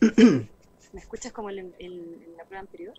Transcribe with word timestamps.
¿Me 0.00 1.00
escuchas 1.00 1.32
como 1.32 1.50
en, 1.50 1.72
la 2.36 2.44
prueba 2.44 2.60
anterior? 2.60 2.94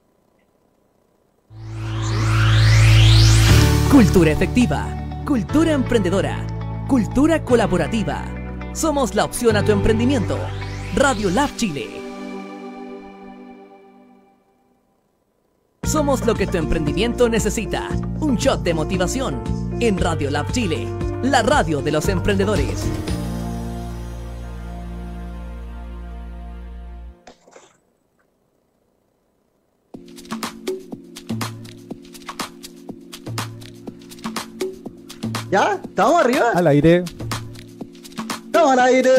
Cultura 3.91 4.31
efectiva, 4.31 5.23
cultura 5.25 5.71
emprendedora, 5.73 6.45
cultura 6.87 7.43
colaborativa. 7.43 8.23
Somos 8.73 9.15
la 9.15 9.25
opción 9.25 9.57
a 9.57 9.65
tu 9.65 9.71
emprendimiento. 9.71 10.37
Radio 10.95 11.29
Lab 11.31 11.55
Chile. 11.57 11.87
Somos 15.83 16.25
lo 16.25 16.35
que 16.35 16.47
tu 16.47 16.57
emprendimiento 16.57 17.27
necesita. 17.27 17.89
Un 18.19 18.37
shot 18.37 18.61
de 18.61 18.73
motivación. 18.73 19.43
En 19.79 19.97
Radio 19.97 20.29
Lab 20.29 20.51
Chile, 20.51 20.87
la 21.23 21.41
radio 21.41 21.81
de 21.81 21.91
los 21.91 22.07
emprendedores. 22.07 22.85
¿Estamos 35.91 36.21
arriba? 36.21 36.51
Al 36.55 36.67
aire. 36.67 37.03
¡Estamos 38.45 38.71
al 38.71 38.79
aire! 38.79 39.11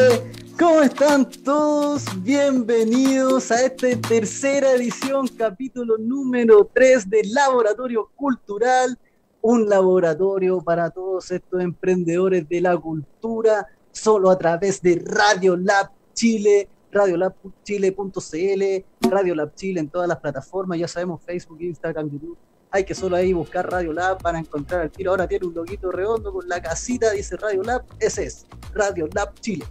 ¿Cómo 0.57 0.81
están 0.81 1.29
todos? 1.29 2.03
Bienvenidos 2.23 3.51
a 3.51 3.63
esta 3.63 3.95
tercera 4.01 4.71
edición, 4.71 5.27
capítulo 5.37 5.99
número 5.99 6.67
3 6.73 7.11
del 7.11 7.31
Laboratorio 7.31 8.09
Cultural, 8.15 8.97
un 9.41 9.69
laboratorio 9.69 10.61
para 10.61 10.89
todos 10.89 11.29
estos 11.29 11.61
emprendedores 11.61 12.49
de 12.49 12.61
la 12.61 12.75
cultura, 12.75 13.67
solo 13.91 14.31
a 14.31 14.37
través 14.39 14.81
de 14.81 14.99
Radio 15.05 15.55
Lab 15.55 15.91
Chile, 16.15 16.69
radiolabchile.cl, 16.91 19.09
Radio 19.11 19.35
Lab 19.35 19.53
Chile 19.53 19.79
en 19.79 19.89
todas 19.89 20.07
las 20.07 20.19
plataformas, 20.19 20.79
ya 20.79 20.87
sabemos, 20.87 21.21
Facebook, 21.21 21.61
Instagram, 21.61 22.09
YouTube 22.09 22.37
hay 22.73 22.83
que 22.85 22.95
solo 22.95 23.15
ahí 23.15 23.33
buscar 23.33 23.69
Radio 23.69 23.93
Lab 23.93 24.17
para 24.17 24.39
encontrar 24.39 24.81
el 24.81 24.89
tiro. 24.89 25.11
Ahora 25.11 25.27
tiene 25.27 25.45
un 25.45 25.53
loguito 25.53 25.91
redondo 25.91 26.33
con 26.33 26.49
la 26.49 26.59
casita, 26.59 27.11
dice 27.11 27.37
Radio 27.37 27.61
Lab. 27.61 27.83
Ese 27.99 28.25
es 28.25 28.47
Radio 28.73 29.07
Lab 29.13 29.31
Chile. 29.41 29.63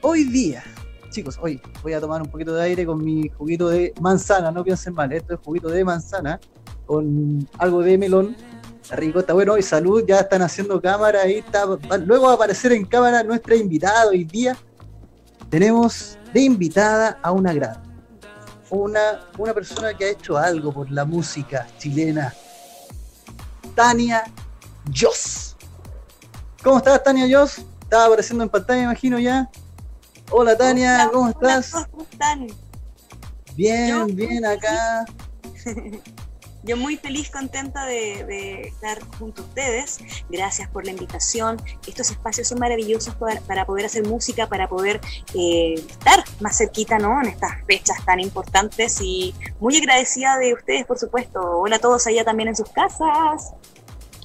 Hoy 0.00 0.24
día, 0.24 0.64
chicos, 1.10 1.38
hoy 1.40 1.60
voy 1.82 1.92
a 1.92 2.00
tomar 2.00 2.22
un 2.22 2.28
poquito 2.28 2.54
de 2.54 2.62
aire 2.62 2.86
con 2.86 3.04
mi 3.04 3.28
juguito 3.28 3.68
de 3.68 3.92
manzana. 4.00 4.50
No 4.50 4.64
piensen 4.64 4.94
mal, 4.94 5.12
esto 5.12 5.34
es 5.34 5.40
juguito 5.40 5.68
de 5.68 5.84
manzana 5.84 6.40
con 6.86 7.46
algo 7.58 7.82
de 7.82 7.98
melón. 7.98 8.36
Está 8.80 8.96
rico, 8.96 9.22
bueno. 9.34 9.58
Y 9.58 9.62
salud, 9.62 10.02
ya 10.08 10.20
están 10.20 10.40
haciendo 10.40 10.80
cámara 10.80 11.20
ahí. 11.20 11.40
Está, 11.40 11.66
luego 12.06 12.24
va 12.24 12.32
a 12.32 12.34
aparecer 12.36 12.72
en 12.72 12.86
cámara 12.86 13.22
nuestra 13.22 13.54
invitada 13.54 14.08
hoy 14.08 14.24
día. 14.24 14.56
Tenemos 15.50 16.18
de 16.32 16.40
invitada 16.40 17.18
a 17.22 17.32
una 17.32 17.52
gran 17.52 17.91
una, 18.72 19.20
una 19.36 19.52
persona 19.52 19.94
que 19.94 20.06
ha 20.06 20.08
hecho 20.08 20.38
algo 20.38 20.72
por 20.72 20.90
la 20.90 21.04
música 21.04 21.66
chilena, 21.78 22.34
Tania 23.74 24.24
Joss. 24.94 25.56
¿Cómo 26.62 26.78
estás, 26.78 27.02
Tania 27.02 27.26
Joss? 27.30 27.58
Estaba 27.82 28.06
apareciendo 28.06 28.44
en 28.44 28.50
pantalla, 28.50 28.84
imagino 28.84 29.18
ya. 29.18 29.50
Hola, 30.30 30.56
Tania, 30.56 31.10
¿cómo 31.12 31.28
estás? 31.28 31.70
¿Cómo 31.90 32.04
están? 32.10 32.46
Bien, 33.54 34.06
bien 34.16 34.46
acá. 34.46 35.04
Yo 36.64 36.76
muy 36.76 36.96
feliz, 36.96 37.28
contenta 37.28 37.86
de, 37.86 38.60
estar 38.68 39.00
junto 39.18 39.42
a 39.42 39.44
ustedes. 39.44 39.98
Gracias 40.30 40.68
por 40.68 40.84
la 40.84 40.92
invitación. 40.92 41.60
Estos 41.86 42.10
espacios 42.10 42.46
son 42.46 42.60
maravillosos 42.60 43.16
para, 43.16 43.66
poder 43.66 43.86
hacer 43.86 44.06
música, 44.06 44.48
para 44.48 44.68
poder 44.68 45.00
eh, 45.34 45.74
estar 45.74 46.22
más 46.40 46.56
cerquita 46.56 46.98
¿no? 46.98 47.20
en 47.20 47.28
estas 47.28 47.64
fechas 47.66 47.96
tan 48.04 48.20
importantes 48.20 49.00
y 49.00 49.34
muy 49.58 49.76
agradecida 49.76 50.38
de 50.38 50.54
ustedes, 50.54 50.86
por 50.86 50.98
supuesto. 50.98 51.40
Hola 51.40 51.76
a 51.76 51.80
todos 51.80 52.06
allá 52.06 52.24
también 52.24 52.50
en 52.50 52.56
sus 52.56 52.68
casas. 52.68 53.54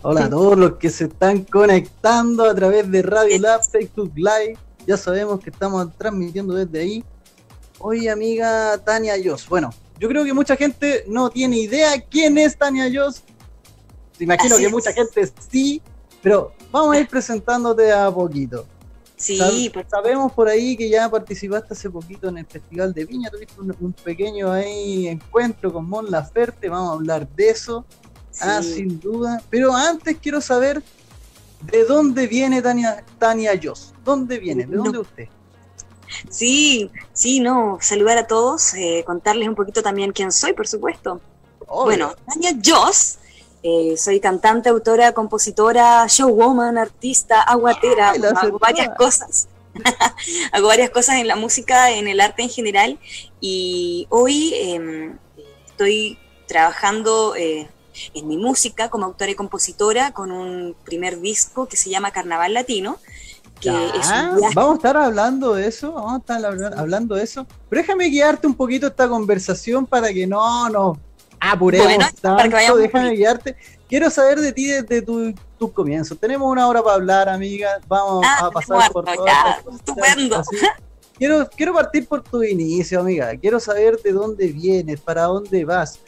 Hola 0.03 0.26
a 0.26 0.30
todos 0.30 0.56
los 0.58 0.78
que 0.78 0.92
se 0.92 1.06
están 1.06 1.44
conectando 1.44 2.46
a 2.46 2.53
través 2.53 2.90
de 2.92 3.02
Radio 3.02 3.40
Lab, 3.40 3.64
Facebook 3.64 4.14
Live. 4.16 4.58
Ya 4.86 4.96
sabemos 4.96 5.40
que 5.40 5.50
estamos 5.50 5.92
transmitiendo 5.97 6.53
desde 6.53 6.80
ahí. 6.80 7.06
Hoy, 7.80 8.08
amiga 8.08 8.78
Tania 8.86 9.18
Yos. 9.18 9.50
Bueno, 9.50 9.72
yo 10.00 10.08
creo 10.08 10.24
que 10.24 10.34
mucha 10.34 10.56
gente 10.56 11.03
no 11.08 11.30
tiene 11.30 11.58
idea 11.58 12.00
quién 12.02 12.38
es 12.38 12.58
Tania 12.58 12.90
Joss. 12.94 13.24
Imagino 14.19 14.58
que 14.58 14.69
mucha 14.69 14.94
gente 14.94 15.31
sí, 15.50 15.81
pero 16.22 16.52
vamos 16.72 16.96
a 16.96 17.00
ir 17.00 17.08
presentándote 17.08 17.91
a 17.91 18.12
poquito. 18.12 18.66
Sí, 19.16 19.72
pues. 19.74 19.88
sabemos 19.90 20.31
por 20.31 20.47
ahí 20.47 20.78
que 20.78 20.90
ya 20.90 21.09
participaste 21.09 21.74
hace 21.74 21.90
poquito 21.90 22.30
en 22.30 22.38
el 22.38 22.46
Festival 22.46 22.94
de 22.94 23.06
Viña, 23.06 23.31
tuviste 23.31 23.59
un, 23.59 23.94
pequeño 23.94 24.52
ahí 24.52 25.08
encuentro 25.08 25.74
con 25.74 25.90
Mon 25.90 26.12
Laferte, 26.12 26.69
vamos 26.69 26.91
a 26.91 26.94
hablar 26.94 27.28
de 27.29 27.50
eso. 27.50 27.85
Ah, 28.40 28.62
sin 28.62 29.00
duda. 29.00 29.41
Pero 29.50 29.74
antes 29.74 30.18
quiero 30.22 30.40
saber 30.41 30.84
de 31.64 31.85
dónde 31.85 32.28
viene 32.28 32.62
Tania, 32.62 33.03
Tania 33.18 33.59
Joss. 33.62 33.94
¿Dónde 34.06 34.38
viene? 34.38 34.68
¿De 34.68 34.78
dónde 34.78 35.00
usted? 35.00 35.28
Sí, 36.29 36.91
sí, 37.13 37.40
no, 37.40 37.78
saludar 37.81 38.18
a 38.18 38.28
todos, 38.28 38.73
eh, 38.73 39.03
contarles 39.06 39.47
un 39.47 39.56
poquito 39.56 39.81
también 39.81 40.12
quién 40.12 40.31
soy, 40.31 40.53
por 40.53 40.68
supuesto. 40.68 41.22
Bueno, 41.68 42.13
Tania 42.25 42.51
Joss, 42.63 43.18
eh, 43.63 43.95
soy 43.97 44.19
cantante, 44.19 44.69
autora, 44.69 45.13
compositora, 45.13 46.06
showwoman, 46.07 46.78
artista, 46.78 47.41
aguatera, 47.41 48.12
hago 48.12 48.59
varias 48.59 48.96
cosas. 48.96 49.47
hago 50.51 50.67
varias 50.67 50.90
cosas 50.90 51.17
en 51.17 51.28
la 51.28 51.35
música, 51.35 51.91
en 51.91 52.07
el 52.07 52.22
arte 52.22 52.44
en 52.44 52.50
general, 52.50 53.00
y 53.41 54.07
hoy 54.09 54.53
em, 54.56 55.17
estoy 55.67 56.17
trabajando 56.47 57.35
eh, 57.35 57.67
en 58.13 58.28
mi 58.28 58.38
música 58.38 58.90
como 58.90 59.06
autora 59.06 59.31
y 59.31 59.35
compositora 59.35 60.12
con 60.12 60.31
un 60.31 60.75
primer 60.85 61.19
disco 61.19 61.67
que 61.67 61.78
se 61.78 61.90
llama 61.90 62.12
Carnaval 62.12 62.53
Latino, 62.53 63.00
vamos 64.53 64.73
a 64.73 64.75
estar 64.75 64.97
hablando 64.97 65.53
de 65.53 65.68
eso, 65.68 65.91
vamos 65.94 66.13
a 66.13 66.18
estar 66.18 66.45
hablando 66.78 67.16
de 67.16 67.23
eso. 67.23 67.45
Pero 67.69 67.81
déjame 67.81 68.06
guiarte 68.06 68.47
un 68.47 68.56
poquito 68.56 68.88
esta 68.88 69.07
conversación 69.07 69.85
para 69.85 70.13
que 70.13 70.28
no 70.28 70.69
nos 70.69 70.97
apuremos 71.40 72.13
tanto, 72.16 72.78
déjame 72.78 73.12
guiarte. 73.12 73.56
Quiero 73.88 74.09
saber 74.09 74.40
de 74.41 74.51
ti 74.51 74.67
desde 74.67 75.01
tus 75.01 75.34
tu 75.57 75.72
comienzos. 75.72 76.19
Tenemos 76.19 76.51
una 76.51 76.67
hora 76.67 76.84
para 76.84 76.96
hablar, 76.96 77.29
amiga. 77.29 77.79
Vamos 77.88 78.23
ah, 78.25 78.46
a 78.46 78.51
pasar 78.51 78.91
por 78.91 79.06
todo. 79.06 79.25
Estupendo. 79.73 80.44
Quiero, 81.17 81.50
quiero 81.50 81.73
partir 81.73 82.07
por 82.07 82.22
tu 82.22 82.44
inicio, 82.44 83.00
amiga. 83.00 83.35
Quiero 83.38 83.59
saber 83.59 84.00
de 84.01 84.12
dónde 84.12 84.47
vienes, 84.50 85.00
para 85.00 85.23
dónde 85.23 85.66
vas. 85.66 86.00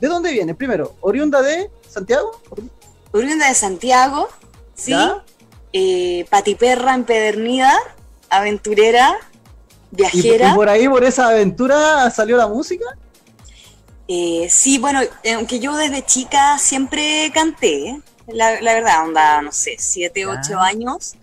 ¿De 0.00 0.08
dónde 0.08 0.32
vienes? 0.32 0.56
Primero, 0.56 0.96
¿oriunda 1.00 1.40
de 1.40 1.70
Santiago? 1.88 2.32
Oriunda 3.12 3.48
de 3.48 3.54
Santiago, 3.54 4.28
sí 4.74 4.94
eh, 5.72 6.26
patiperra 6.28 6.94
empedernida, 6.94 7.72
aventurera, 8.28 9.16
viajera. 9.90 10.50
¿Y, 10.50 10.54
por 10.54 10.68
ahí, 10.68 10.88
por 10.88 11.04
esa 11.04 11.28
aventura, 11.28 12.10
salió 12.10 12.36
la 12.36 12.48
música? 12.48 12.84
Eh, 14.08 14.48
sí, 14.50 14.78
bueno, 14.78 15.00
aunque 15.36 15.60
yo 15.60 15.76
desde 15.76 16.04
chica 16.04 16.58
siempre 16.58 17.30
canté, 17.32 18.00
la, 18.26 18.60
verdad, 18.60 19.04
onda, 19.04 19.40
no 19.40 19.52
sé, 19.52 19.76
siete, 19.78 20.26
ocho 20.26 20.58
años, 20.58 21.14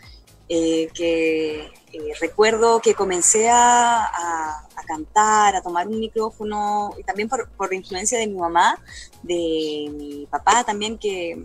eh, 0.48 0.90
que 0.94 1.66
eh, 1.92 2.14
recuerdo 2.22 2.80
que 2.82 2.94
comencé 2.94 3.50
a, 3.50 4.64
cantar, 4.88 5.54
a 5.54 5.62
tomar 5.62 5.86
un 5.90 6.00
micrófono, 6.00 6.92
y 6.98 7.04
también 7.04 7.28
por, 7.28 7.50
por 7.50 7.74
influencia 7.74 8.18
de 8.20 8.28
mi 8.28 8.36
mamá, 8.36 8.82
de 9.22 9.92
mi 9.92 10.26
papá 10.32 10.64
también, 10.64 10.98
que 10.98 11.44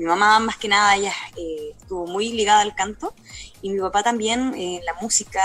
mi 0.00 0.06
mamá 0.06 0.38
más 0.38 0.56
que 0.56 0.66
nada 0.66 0.96
ella 0.96 1.12
eh, 1.36 1.74
estuvo 1.78 2.06
muy 2.06 2.32
ligada 2.32 2.62
al 2.62 2.74
canto 2.74 3.12
y 3.60 3.68
mi 3.68 3.78
papá 3.80 4.02
también 4.02 4.54
en 4.54 4.82
la 4.86 4.94
música 4.94 5.42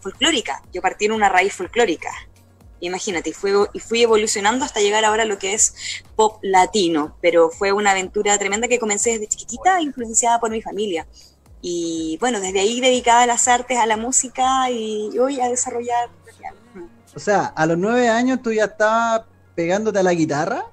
folclórica. 0.00 0.62
Yo 0.72 0.80
partí 0.80 1.06
en 1.06 1.12
una 1.12 1.28
raíz 1.28 1.52
folclórica. 1.54 2.08
Imagínate, 2.78 3.30
y, 3.30 3.32
fue, 3.32 3.52
y 3.72 3.80
fui 3.80 4.02
evolucionando 4.02 4.64
hasta 4.64 4.78
llegar 4.78 5.04
ahora 5.04 5.24
a 5.24 5.26
lo 5.26 5.40
que 5.40 5.54
es 5.54 5.74
pop 6.14 6.38
latino, 6.40 7.16
pero 7.20 7.50
fue 7.50 7.72
una 7.72 7.90
aventura 7.90 8.38
tremenda 8.38 8.68
que 8.68 8.78
comencé 8.78 9.10
desde 9.10 9.26
chiquitita, 9.26 9.82
influenciada 9.82 10.38
por 10.38 10.52
mi 10.52 10.62
familia. 10.62 11.08
Y 11.60 12.16
bueno, 12.20 12.38
desde 12.38 12.60
ahí 12.60 12.80
dedicada 12.80 13.24
a 13.24 13.26
las 13.26 13.48
artes, 13.48 13.76
a 13.76 13.86
la 13.86 13.96
música 13.96 14.70
y 14.70 15.18
hoy 15.18 15.40
a 15.40 15.48
desarrollar. 15.48 16.10
O 17.16 17.18
sea, 17.18 17.46
a 17.56 17.66
los 17.66 17.76
nueve 17.76 18.08
años 18.08 18.38
tú 18.40 18.52
ya 18.52 18.66
estabas 18.66 19.22
pegándote 19.56 19.98
a 19.98 20.04
la 20.04 20.14
guitarra. 20.14 20.64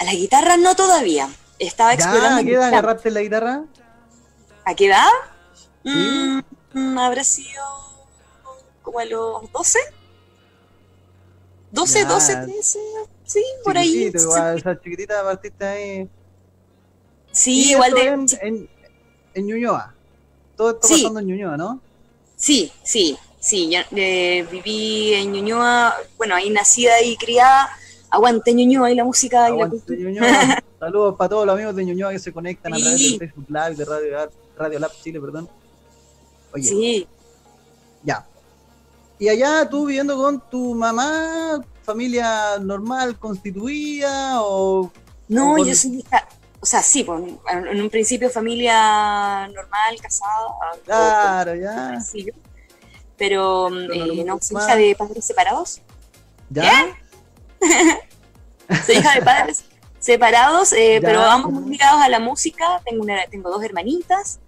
A 0.00 0.04
la 0.04 0.12
guitarra 0.12 0.56
no 0.56 0.74
todavía, 0.74 1.28
estaba 1.66 1.94
explorando. 1.94 2.40
¿A 2.40 2.44
qué 2.44 2.54
edad 2.54 2.64
agarraste 2.64 3.10
la 3.10 3.20
guitarra? 3.20 3.64
¿A 4.64 4.74
qué 4.74 4.86
edad? 4.86 5.08
Mm, 5.84 6.98
habrá 6.98 7.24
sido 7.24 7.62
como 8.82 8.98
a 8.98 9.04
los 9.04 9.50
12. 9.52 9.78
12, 11.72 12.04
12, 12.04 12.36
13. 12.36 12.78
Sí, 13.24 13.44
por 13.64 13.76
ahí. 13.76 14.12
Igual, 14.14 14.58
esa 14.58 14.80
chiquitita 14.80 15.22
partiste 15.24 15.64
ahí. 15.64 16.08
Sí, 17.32 17.72
igual 17.72 17.92
de. 17.92 18.06
En, 18.42 18.68
en, 19.34 19.46
Ñuñoa. 19.46 19.94
Todo 20.56 20.70
está 20.70 20.88
pasando 20.88 21.20
en 21.20 21.26
Ñuñoa, 21.26 21.56
¿no? 21.56 21.80
Sí, 22.36 22.72
sí, 22.84 23.18
Sí, 23.44 23.68
yo 23.70 23.80
eh, 23.94 24.46
viví 24.50 25.12
en 25.12 25.32
Ñuñoa, 25.32 25.94
bueno, 26.16 26.34
ahí 26.34 26.48
nacida 26.48 27.02
y 27.02 27.14
criada. 27.18 27.68
Aguante 28.08 28.54
Ñuñoa 28.54 28.90
y 28.90 28.94
la 28.94 29.04
música 29.04 29.50
y 29.50 29.58
la 29.58 29.68
cultura. 29.68 30.64
Saludos 30.84 31.14
para 31.16 31.30
todos 31.30 31.46
los 31.46 31.54
amigos 31.54 31.74
de 31.76 31.82
Ñuñoa 31.86 32.10
que 32.12 32.18
se 32.18 32.30
conectan 32.30 32.74
a 32.74 32.76
través 32.76 33.00
del 33.00 33.18
Facebook 33.18 33.46
Live 33.48 33.74
de 33.74 33.84
Radio, 33.86 34.30
Radio 34.58 34.78
Lab 34.78 34.92
Chile, 35.02 35.18
perdón. 35.18 35.48
Oye, 36.52 36.62
sí. 36.62 37.08
Ya. 38.02 38.26
Y 39.18 39.30
allá 39.30 39.66
tú 39.66 39.86
viviendo 39.86 40.14
con 40.14 40.42
tu 40.50 40.74
mamá, 40.74 41.64
familia 41.84 42.58
normal, 42.60 43.18
constituida 43.18 44.42
o... 44.42 44.92
No, 45.26 45.56
yo 45.64 45.74
soy 45.74 46.00
hija, 46.00 46.28
o 46.60 46.66
sea, 46.66 46.82
sí, 46.82 47.02
pues, 47.02 47.32
en 47.50 47.80
un 47.80 47.88
principio 47.88 48.28
familia 48.28 49.48
normal, 49.48 49.96
casada. 50.02 50.48
Claro, 50.84 51.54
ya. 51.54 51.98
Sí, 52.02 52.30
pero, 53.16 53.68
eh, 53.90 54.22
no, 54.22 54.38
soy 54.42 54.58
hija 54.58 54.76
de 54.76 54.94
padres 54.94 55.24
separados. 55.24 55.80
¿Ya? 56.50 56.94
soy 58.84 58.96
hija 58.96 59.14
de 59.14 59.22
padres 59.22 59.64
separados, 60.04 60.74
eh, 60.74 60.98
pero 61.00 61.22
ambos 61.22 61.50
muy 61.50 61.70
ligados 61.72 62.02
a 62.02 62.10
la 62.10 62.20
música. 62.20 62.82
Tengo, 62.84 63.02
una, 63.02 63.26
tengo 63.30 63.50
dos 63.50 63.64
hermanitas. 63.64 64.38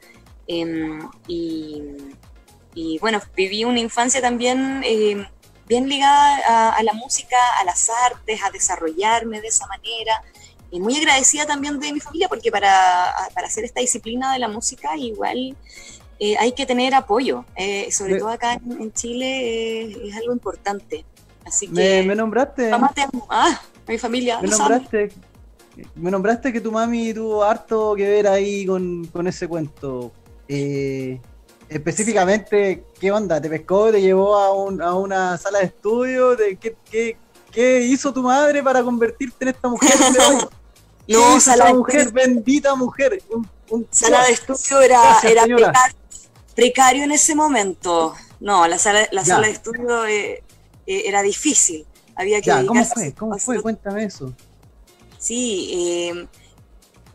Em, 0.46 1.08
y, 1.26 2.98
bueno, 3.00 3.22
viví 3.34 3.64
una 3.64 3.80
infancia 3.80 4.20
también 4.20 4.82
em, 4.84 5.26
bien 5.66 5.88
ligada 5.88 6.76
a, 6.76 6.82
la 6.82 6.92
música, 6.92 7.38
a 7.58 7.64
las 7.64 7.88
artes, 7.88 8.38
a 8.42 8.50
desarrollarme 8.50 9.40
de 9.40 9.48
esa 9.48 9.66
manera. 9.66 10.22
Y 10.70 10.78
muy 10.78 10.94
agradecida 10.96 11.46
también 11.46 11.80
de 11.80 11.90
mi 11.90 12.00
familia, 12.00 12.28
porque 12.28 12.50
para, 12.50 13.14
para 13.34 13.46
hacer 13.46 13.64
esta 13.64 13.80
disciplina 13.80 14.34
de 14.34 14.40
la 14.40 14.48
música 14.48 14.94
igual 14.98 15.56
eh, 16.18 16.36
hay 16.38 16.52
que 16.52 16.66
tener 16.66 16.94
apoyo, 16.94 17.44
eh, 17.56 17.90
sobre 17.92 18.18
todo 18.18 18.28
acá 18.28 18.54
en, 18.54 18.92
Chile 18.92 20.08
es 20.08 20.16
algo 20.16 20.32
importante. 20.32 21.06
Así 21.46 21.66
que. 21.68 22.02
Me, 22.02 22.14
nombraste. 22.14 22.70
Mamá 22.70 22.92
te 22.94 23.02
amo. 23.02 23.26
Ah, 23.30 23.60
mi 23.86 23.96
familia. 23.96 24.40
Me 24.42 24.48
nombraste. 24.48 25.12
Me 25.94 26.10
nombraste 26.10 26.52
que 26.52 26.60
tu 26.60 26.72
mami 26.72 27.12
tuvo 27.12 27.44
harto 27.44 27.94
que 27.94 28.08
ver 28.08 28.26
ahí 28.28 28.66
con, 28.66 29.26
ese 29.26 29.46
cuento. 29.48 30.12
específicamente, 31.68 32.84
¿qué 32.98 33.10
onda? 33.10 33.40
¿Te 33.40 33.48
pescó? 33.48 33.90
¿Te 33.90 34.00
llevó 34.00 34.36
a, 34.36 34.52
un, 34.52 34.80
a 34.80 34.94
una 34.94 35.36
sala 35.36 35.58
de 35.58 35.66
estudio? 35.66 36.36
De, 36.36 36.56
¿qué, 36.56 36.76
qué, 36.90 37.16
qué 37.52 37.80
hizo 37.82 38.12
tu 38.12 38.22
madre 38.22 38.62
para 38.62 38.82
convertirte 38.82 39.36
en 39.44 39.48
esta 39.48 39.68
mujer 39.68 39.92
No, 41.08 41.40
sala 41.40 41.72
mujer, 41.72 42.10
bendita 42.10 42.74
mujer. 42.74 43.22
sala 43.90 44.24
de 44.24 44.32
estudio 44.32 44.80
era, 44.80 45.20
era 45.22 45.72
precario 46.54 47.04
en 47.04 47.12
ese 47.12 47.34
momento. 47.34 48.14
No, 48.40 48.66
la 48.66 48.78
sala, 48.78 49.06
la 49.12 49.24
sala 49.24 49.46
de 49.46 49.52
estudio 49.52 50.04
eh, 50.06 50.42
eh, 50.86 51.02
era 51.06 51.22
difícil. 51.22 51.86
Había 52.16 52.40
que 52.40 52.50
¿Cómo 52.66 52.84
fue? 52.84 53.12
¿Cómo 53.12 53.38
fue? 53.38 53.62
Cuéntame 53.62 54.04
eso. 54.04 54.32
Sí, 55.26 55.70
eh, 55.72 56.26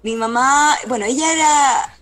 mi 0.03 0.15
mamá, 0.17 0.75
bueno, 0.89 1.05
ella 1.05 1.31
era 1.31 1.97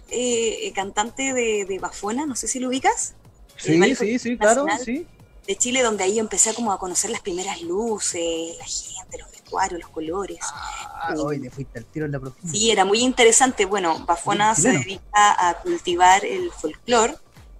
cantante 0.73 1.33
de, 1.33 1.65
de, 1.65 1.77
Bafona, 1.77 2.25
no 2.25 2.35
sé 2.35 2.47
si 2.47 2.59
lo 2.59 2.69
ubicas. 2.69 3.13
Sí, 3.57 3.95
sí, 3.95 4.17
sí, 4.17 4.37
claro, 4.37 4.65
sí. 4.83 5.05
De 5.45 5.55
Chile, 5.55 5.83
donde 5.83 6.03
ahí 6.03 6.17
empecé 6.17 6.55
como 6.55 6.71
a 6.71 6.79
conocer 6.79 7.11
las 7.11 7.21
primeras 7.21 7.61
luces, 7.61 8.57
la 8.57 8.65
gente, 8.65 9.19
los 9.19 9.29
vestuarios, 9.31 9.81
los 9.81 9.89
colores. 9.91 10.39
Ah, 10.41 11.13
hoy 11.15 11.39
te 11.39 11.51
fuiste 11.51 11.77
al 11.77 11.85
tiro 11.85 12.07
en 12.07 12.11
la 12.13 12.19
profundidad. 12.19 12.53
Sí, 12.53 12.71
era 12.71 12.85
muy 12.85 13.01
interesante. 13.01 13.65
Bueno, 13.65 14.03
Bafona 14.05 14.55
se 14.55 14.71
dedica 14.71 15.49
a 15.49 15.59
cultivar 15.61 16.25
el 16.25 16.51
folclore 16.51 17.15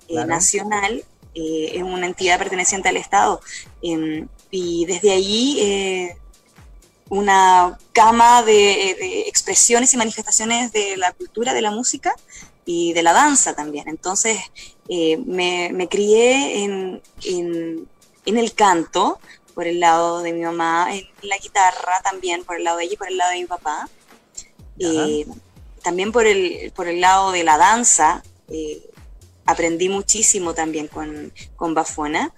eh, 0.08 0.26
nacional, 0.26 1.04
eh, 1.36 1.72
es 1.76 1.84
una 1.84 2.08
entidad 2.08 2.40
perteneciente 2.40 2.90
al 2.90 2.98
Estado. 2.98 3.42
Em, 3.84 4.28
y 4.50 4.86
desde 4.86 5.12
ahí 5.12 5.58
eh, 5.60 6.18
una 7.10 7.78
gama 7.94 8.44
de, 8.44 8.92
expresiones 9.28 9.94
y 9.94 9.98
manifestaciones 9.98 10.72
de 10.72 10.96
la 10.98 11.12
cultura, 11.12 11.54
de 11.54 11.62
la 11.62 11.72
música 11.72 12.14
y 12.66 12.94
de 12.94 13.04
la 13.04 13.14
danza 13.14 13.56
también. 13.56 13.88
Entonces 13.88 14.38
me, 14.88 15.88
crié 15.90 16.64
en, 16.64 17.02
el 18.26 18.54
canto, 18.54 19.20
por 19.54 19.68
el 19.68 19.80
lado 19.80 20.22
de 20.22 20.34
mi 20.34 20.42
mamá, 20.42 20.96
en 20.96 21.06
la 21.24 21.38
guitarra 21.38 22.00
también, 22.04 22.44
por 22.44 22.56
el 22.56 22.64
lado 22.64 22.78
de 22.78 22.86
ella 22.86 22.94
y 22.94 22.98
por 22.98 23.08
el 23.08 23.18
lado 23.18 23.32
de 23.32 23.40
mi 23.40 23.46
papá. 23.46 23.90
también 25.84 26.12
por 26.12 26.26
el, 26.28 26.72
por 26.76 26.88
el 26.88 27.02
lado 27.02 27.32
de 27.32 27.44
la 27.44 27.58
danza, 27.58 28.24
aprendí 29.46 29.90
muchísimo 29.90 30.54
también 30.54 30.88
con, 30.88 31.34
con 31.56 31.74
Bafona. 31.74 32.32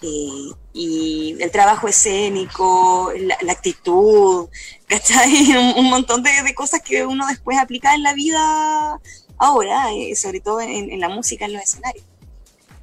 Eh, 0.00 0.50
y 0.76 1.36
el 1.40 1.52
trabajo 1.52 1.86
escénico, 1.86 3.12
la, 3.16 3.52
actitud, 3.52 4.48
¿cachai? 4.88 5.54
Un, 5.76 5.88
montón 5.88 6.24
de, 6.24 6.32
cosas 6.52 6.82
que 6.82 7.06
uno 7.06 7.28
después 7.28 7.56
aplica 7.58 7.94
en 7.94 8.02
la 8.02 8.12
vida 8.12 9.00
ahora, 9.38 9.92
eh, 9.92 10.16
sobre 10.16 10.40
todo 10.40 10.60
en, 10.60 10.98
la 10.98 11.08
música, 11.08 11.44
en 11.44 11.52
los 11.52 11.62
escenarios. 11.62 12.04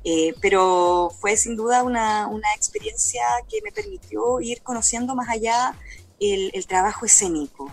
Eh, 0.05 0.33
pero 0.41 1.11
fue 1.19 1.35
sin 1.35 1.57
duda 1.57 1.83
una, 1.83 2.27
una, 2.27 2.47
experiencia 2.55 3.21
que 3.49 3.59
me 3.61 3.71
permitió 3.71 4.39
ir 4.39 4.61
conociendo 4.63 5.13
más 5.13 5.29
allá 5.29 5.75
el, 6.19 6.49
el 6.53 6.65
trabajo 6.65 7.05
escénico, 7.05 7.69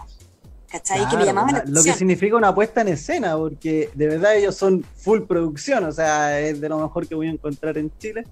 ¿cachai? 0.69 1.09
que 1.09 1.17
me 1.17 1.25
llamaban 1.27 1.55
la 1.55 1.63
Lo 1.65 1.83
que 1.83 1.93
significa 1.95 2.37
una 2.37 2.53
puesta 2.53 2.81
en 2.81 2.89
escena, 2.89 3.37
porque 3.37 3.89
de 3.95 4.09
verdad 4.09 4.37
ellos 4.37 4.57
son 4.57 4.85
full 4.97 5.23
producción, 5.23 5.85
o 5.85 5.93
sea, 5.93 6.41
es 6.41 6.61
de 6.61 6.69
lo 6.69 6.79
mejor 6.79 7.07
que 7.07 7.15
voy 7.15 7.29
a 7.29 7.31
encontrar 7.31 7.79
en 7.79 7.97
Chile. 7.99 8.25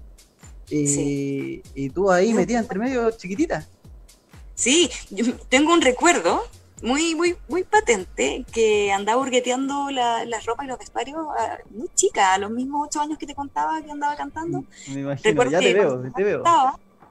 Y, 0.69 1.61
y 1.75 1.89
tú 1.89 2.11
ahí 2.11 2.33
metida 2.33 2.59
entre 2.59 2.77
medio 2.79 3.09
chiquitita. 3.11 3.65
Sí, 4.53 4.89
yo 5.09 5.35
tengo 5.49 5.73
un 5.73 5.81
recuerdo 5.81 6.41
muy, 6.81 7.15
muy, 7.15 7.35
muy 7.47 7.63
patente 7.63 8.45
que 8.51 8.91
andaba 8.91 9.19
burgueteando 9.19 9.89
la, 9.91 10.25
la 10.25 10.39
ropa 10.41 10.65
y 10.65 10.67
los 10.67 10.77
vestuarios 10.77 11.17
muy 11.71 11.87
chica, 11.95 12.33
a 12.33 12.37
los 12.37 12.51
mismos 12.51 12.87
ocho 12.87 13.01
años 13.01 13.17
que 13.17 13.25
te 13.25 13.35
contaba 13.35 13.81
que 13.81 13.91
andaba 13.91 14.15
cantando. 14.15 14.63
Me 14.93 15.01
imagino, 15.01 15.49
ya 15.49 15.59
te 15.59 15.73
veo, 15.73 16.11
te 16.15 16.23
veo. 16.23 16.43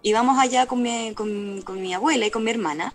íbamos 0.02 0.38
allá 0.38 0.66
con 0.66 0.82
mi, 0.82 1.14
con, 1.14 1.62
con 1.62 1.80
mi 1.80 1.94
abuela 1.94 2.26
y 2.26 2.30
con 2.30 2.44
mi 2.44 2.50
hermana 2.50 2.94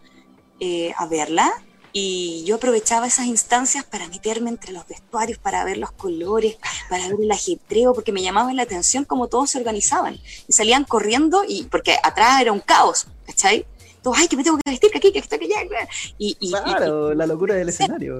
eh, 0.60 0.94
a 0.98 1.08
verla 1.08 1.51
y 1.93 2.43
yo 2.45 2.55
aprovechaba 2.55 3.07
esas 3.07 3.25
instancias 3.25 3.83
para 3.83 4.07
meterme 4.07 4.50
entre 4.50 4.71
los 4.71 4.88
vestuarios, 4.88 5.38
para 5.38 5.63
ver 5.63 5.77
los 5.77 5.91
colores, 5.91 6.57
para 6.89 7.07
ver 7.07 7.17
el 7.21 7.31
ajetreo, 7.31 7.93
porque 7.93 8.12
me 8.12 8.21
llamaba 8.21 8.53
la 8.53 8.63
atención 8.63 9.03
cómo 9.03 9.27
todos 9.27 9.51
se 9.51 9.57
organizaban. 9.57 10.19
Y 10.48 10.53
salían 10.53 10.86
corriendo, 10.86 11.43
y 11.48 11.63
porque 11.63 11.98
atrás 12.01 12.41
era 12.41 12.51
un 12.51 12.62
caos, 12.62 13.07
¿cachai? 13.25 13.65
Todos, 14.01 14.17
ay, 14.17 14.27
que 14.27 14.38
me 14.38 14.43
tengo 14.43 14.57
que 14.57 14.71
vestir, 14.71 14.89
que 14.89 14.98
aquí, 14.98 15.12
que 15.12 15.19
esto, 15.19 15.38
que 15.38 15.45
allá. 15.45 15.88
Y, 16.17 16.38
y, 16.39 16.51
claro, 16.51 17.13
la 17.13 17.27
locura 17.27 17.55
del 17.55 17.69
escenario. 17.69 18.19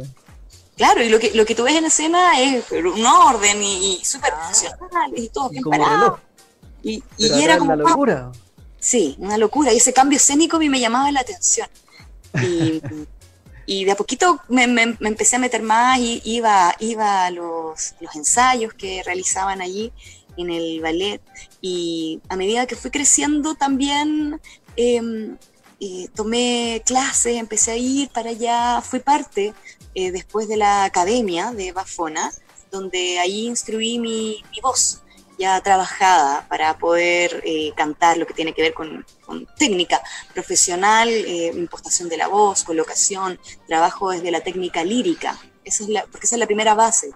Claro, 0.76 1.04
y 1.04 1.10
lo 1.10 1.20
que, 1.20 1.32
lo 1.34 1.46
que 1.46 1.56
tú 1.56 1.64
ves 1.64 1.76
en 1.76 1.86
escena 1.86 2.40
es 2.40 2.72
un 2.72 3.06
orden 3.06 3.62
y, 3.64 4.00
súper 4.04 4.34
profesional, 4.34 5.12
y 5.16 5.30
todo 5.30 5.50
bien 5.50 5.64
parado. 5.64 6.20
Y, 6.84 7.04
y 7.18 7.42
era 7.42 7.58
como. 7.58 7.74
Una 7.74 7.84
locura. 7.84 8.32
Sí, 8.80 9.16
una 9.20 9.38
locura. 9.38 9.72
Y 9.72 9.78
ese 9.78 9.94
cambio 9.94 10.18
escénico 10.18 10.58
a 10.58 10.60
mí 10.60 10.70
me 10.70 10.80
llamaba 10.80 11.12
la 11.12 11.22
atención. 11.22 11.68
Y. 12.42 12.82
y 13.66 13.86
de 13.86 13.92
a 13.92 13.96
poquito 13.96 14.40
me, 14.48 14.64
empecé 14.64 15.36
a 15.36 15.40
meter 15.40 15.62
más 15.62 16.00
y 16.00 16.22
iba, 16.26 16.76
iba 16.80 17.26
a 17.26 17.32
los, 17.32 17.96
ensayos 18.14 18.74
que 18.74 19.04
realizaban 19.04 19.62
allí 19.62 19.92
en 20.38 20.50
el 20.50 20.82
ballet. 20.82 21.22
Y 21.62 22.22
a 22.30 22.36
medida 22.36 22.68
que 22.68 22.76
fui 22.76 22.92
creciendo 22.92 23.56
también 23.56 24.42
em, 24.76 25.38
tomé 26.16 26.82
clases, 26.86 27.38
empecé 27.38 27.72
a 27.72 27.78
ir 27.78 28.10
para 28.10 28.32
allá, 28.32 28.82
fui 28.82 29.00
parte 29.00 29.54
eh, 29.94 30.12
después 30.12 30.48
de 30.48 30.58
la 30.58 30.84
academia 30.84 31.52
de 31.52 31.72
Bafona, 31.72 32.32
donde 32.72 33.20
ahí 33.20 33.48
instruí 33.48 34.00
mi 34.00 34.44
voz 34.62 35.02
ya 35.42 35.60
trabajada 35.62 36.48
para 36.48 36.78
poder 36.78 37.42
eh, 37.44 37.74
cantar 37.76 38.18
lo 38.18 38.28
que 38.28 38.36
tiene 38.36 38.54
que 38.54 38.62
ver 38.62 38.74
con, 38.74 39.06
técnica 39.58 40.02
profesional, 40.34 41.10
eh, 41.10 41.52
impostación 41.56 42.10
de 42.10 42.18
la 42.18 42.28
voz, 42.28 42.64
colocación, 42.64 43.40
trabajo 43.68 44.12
desde 44.12 44.30
la 44.30 44.42
técnica 44.42 44.84
lírica, 44.84 45.40
esa 45.64 45.84
es 45.84 45.90
la, 45.90 46.04
porque 46.04 46.28
esa 46.28 46.36
es 46.36 46.40
la 46.40 46.46
primera 46.46 46.76
base 46.76 47.12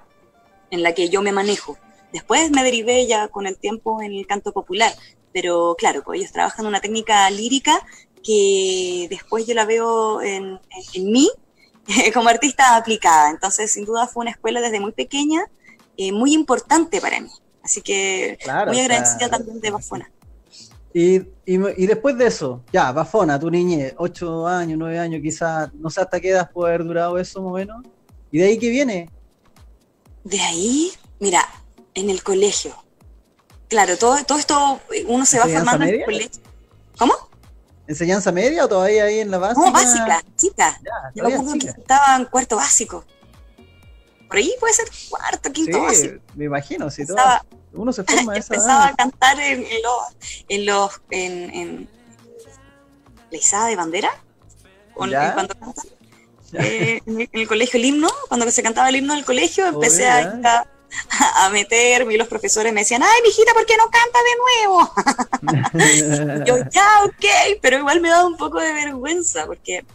en 0.72 0.82
la 0.82 0.94
que 0.94 1.10
yo 1.10 1.22
me 1.22 1.32
manejo. 1.32 1.78
Después 2.12 2.50
me 2.50 2.64
derivé 2.64 3.06
ya 3.06 3.28
con 3.28 3.46
el 3.46 3.58
tiempo 3.58 4.02
en 4.02 4.14
el 4.14 4.26
canto 4.26 4.52
popular, 4.54 4.92
pero 5.32 5.76
claro, 5.78 6.02
pues 6.04 6.20
ellos 6.20 6.32
trabajan 6.32 6.66
una 6.66 6.82
técnica 6.82 7.30
lírica 7.30 7.86
que 8.24 9.08
después 9.10 9.46
yo 9.46 9.54
la 9.54 9.66
veo 9.66 10.22
en, 10.22 10.60
mí 10.96 11.30
como 12.14 12.30
artista 12.30 12.76
aplicada. 12.76 13.30
Entonces, 13.30 13.72
sin 13.72 13.86
duda 13.86 14.08
fue 14.08 14.22
una 14.22 14.32
escuela 14.32 14.62
desde 14.62 14.80
muy 14.80 14.94
pequeña, 14.94 15.46
eh, 15.98 16.12
muy 16.12 16.34
importante 16.34 17.00
para 17.02 17.20
mí. 17.20 17.30
Así 17.66 17.82
que 17.82 18.38
muy 18.68 18.80
agradecida 18.80 19.28
también 19.28 19.60
de 19.60 19.72
Bafona. 19.72 20.12
Y, 20.94 21.24
y, 21.46 21.88
después 21.88 22.16
de 22.16 22.28
eso, 22.28 22.62
ya, 22.72 22.92
Bafona, 22.92 23.40
tu 23.40 23.50
niñez, 23.50 23.96
8 23.98 24.48
años, 24.48 24.78
9 24.78 25.00
años 25.00 25.22
quizás, 25.22 25.74
no 25.74 25.90
sé 25.90 26.00
hasta 26.00 26.22
qué 26.22 26.30
edad 26.30 26.52
puede 26.52 26.76
haber 26.76 26.86
durado 26.86 27.18
eso 27.18 27.42
más 27.42 27.52
o 27.52 27.56
menos. 27.56 27.84
¿Y 28.32 28.38
de 28.38 28.46
ahí 28.46 28.60
qué 28.60 28.70
viene? 28.70 29.10
De 30.24 30.40
ahí, 30.40 30.92
mira, 31.20 31.44
en 31.96 32.12
el 32.12 32.22
colegio. 32.22 32.72
claro, 33.68 33.98
todo, 33.98 34.24
todo 34.26 34.38
esto 34.38 34.80
uno 35.08 35.26
se 35.26 35.40
va 35.40 35.48
formando 35.48 35.86
en 35.86 35.96
el 35.96 36.06
colegio. 36.06 36.42
¿Cómo? 37.00 37.14
¿Enseñanza 37.88 38.32
media 38.32 38.66
o 38.66 38.68
todavía 38.68 39.06
ahí 39.06 39.20
en 39.20 39.32
la 39.32 39.40
básica? 39.40 39.66
No, 39.66 39.72
básica, 39.72 40.24
chica. 40.38 40.80
Yo 41.16 41.24
me 41.24 41.34
acuerdo 41.34 41.54
que 41.60 41.68
estaba 41.68 42.16
en 42.16 42.26
cuarto 42.26 42.58
básico. 42.58 43.04
Por 44.36 44.42
ahí 44.42 44.54
puede 44.60 44.74
ser 44.74 44.88
cuarto, 45.10 45.50
quinto. 45.54 45.88
Me 46.34 46.44
imagino, 46.44 46.92
si 46.92 47.08
todo. 47.08 47.16
Uno 47.72 47.94
se 47.94 48.04
forma 48.04 48.36
esa 48.38 48.54
Empezaba 48.54 48.88
a 48.88 48.94
cantar 48.94 49.40
en, 49.40 49.62
los. 49.62 50.44
En 50.50 50.66
los 50.66 51.02
en, 51.10 51.56
en, 51.56 51.90
la 53.32 53.38
izada 53.38 53.68
de 53.68 53.78
bandera. 53.78 54.12
Cuando 54.94 55.18
eh, 56.52 57.00
en, 57.06 57.30
el 57.32 57.48
colegio 57.48 57.78
el 57.80 57.86
himno, 57.86 58.10
cuando 58.28 58.52
se 58.52 58.62
cantaba 58.62 58.90
el 58.90 58.98
himno 58.98 59.14
del 59.14 59.24
colegio, 59.24 59.68
empecé 59.68 60.10
a, 60.10 60.68
a, 61.46 61.50
meterme 61.52 62.16
y 62.16 62.18
los 62.18 62.28
profesores 62.28 62.74
me 62.74 62.82
decían, 62.82 63.04
ay, 63.04 63.22
mijita, 63.24 63.54
¿por 63.54 63.66
qué 63.66 63.78
no 63.78 63.86
canta 63.90 64.20
de 64.20 64.36
nuevo? 65.64 66.46
yo, 66.46 66.58
ya, 66.72 67.06
ok, 67.06 67.60
pero 67.62 67.78
igual 67.78 68.02
me 68.02 68.10
daba 68.10 68.28
un 68.28 68.36
poco 68.36 68.60
de 68.60 68.74
vergüenza, 68.74 69.46
porque 69.46 69.86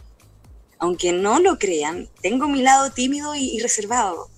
aunque 0.81 1.13
no 1.13 1.39
lo 1.39 1.59
crean, 1.59 2.09
tengo 2.23 2.47
mi 2.47 2.63
lado 2.63 2.89
tímido 2.91 3.35
y, 3.35 3.59
reservado, 3.59 4.30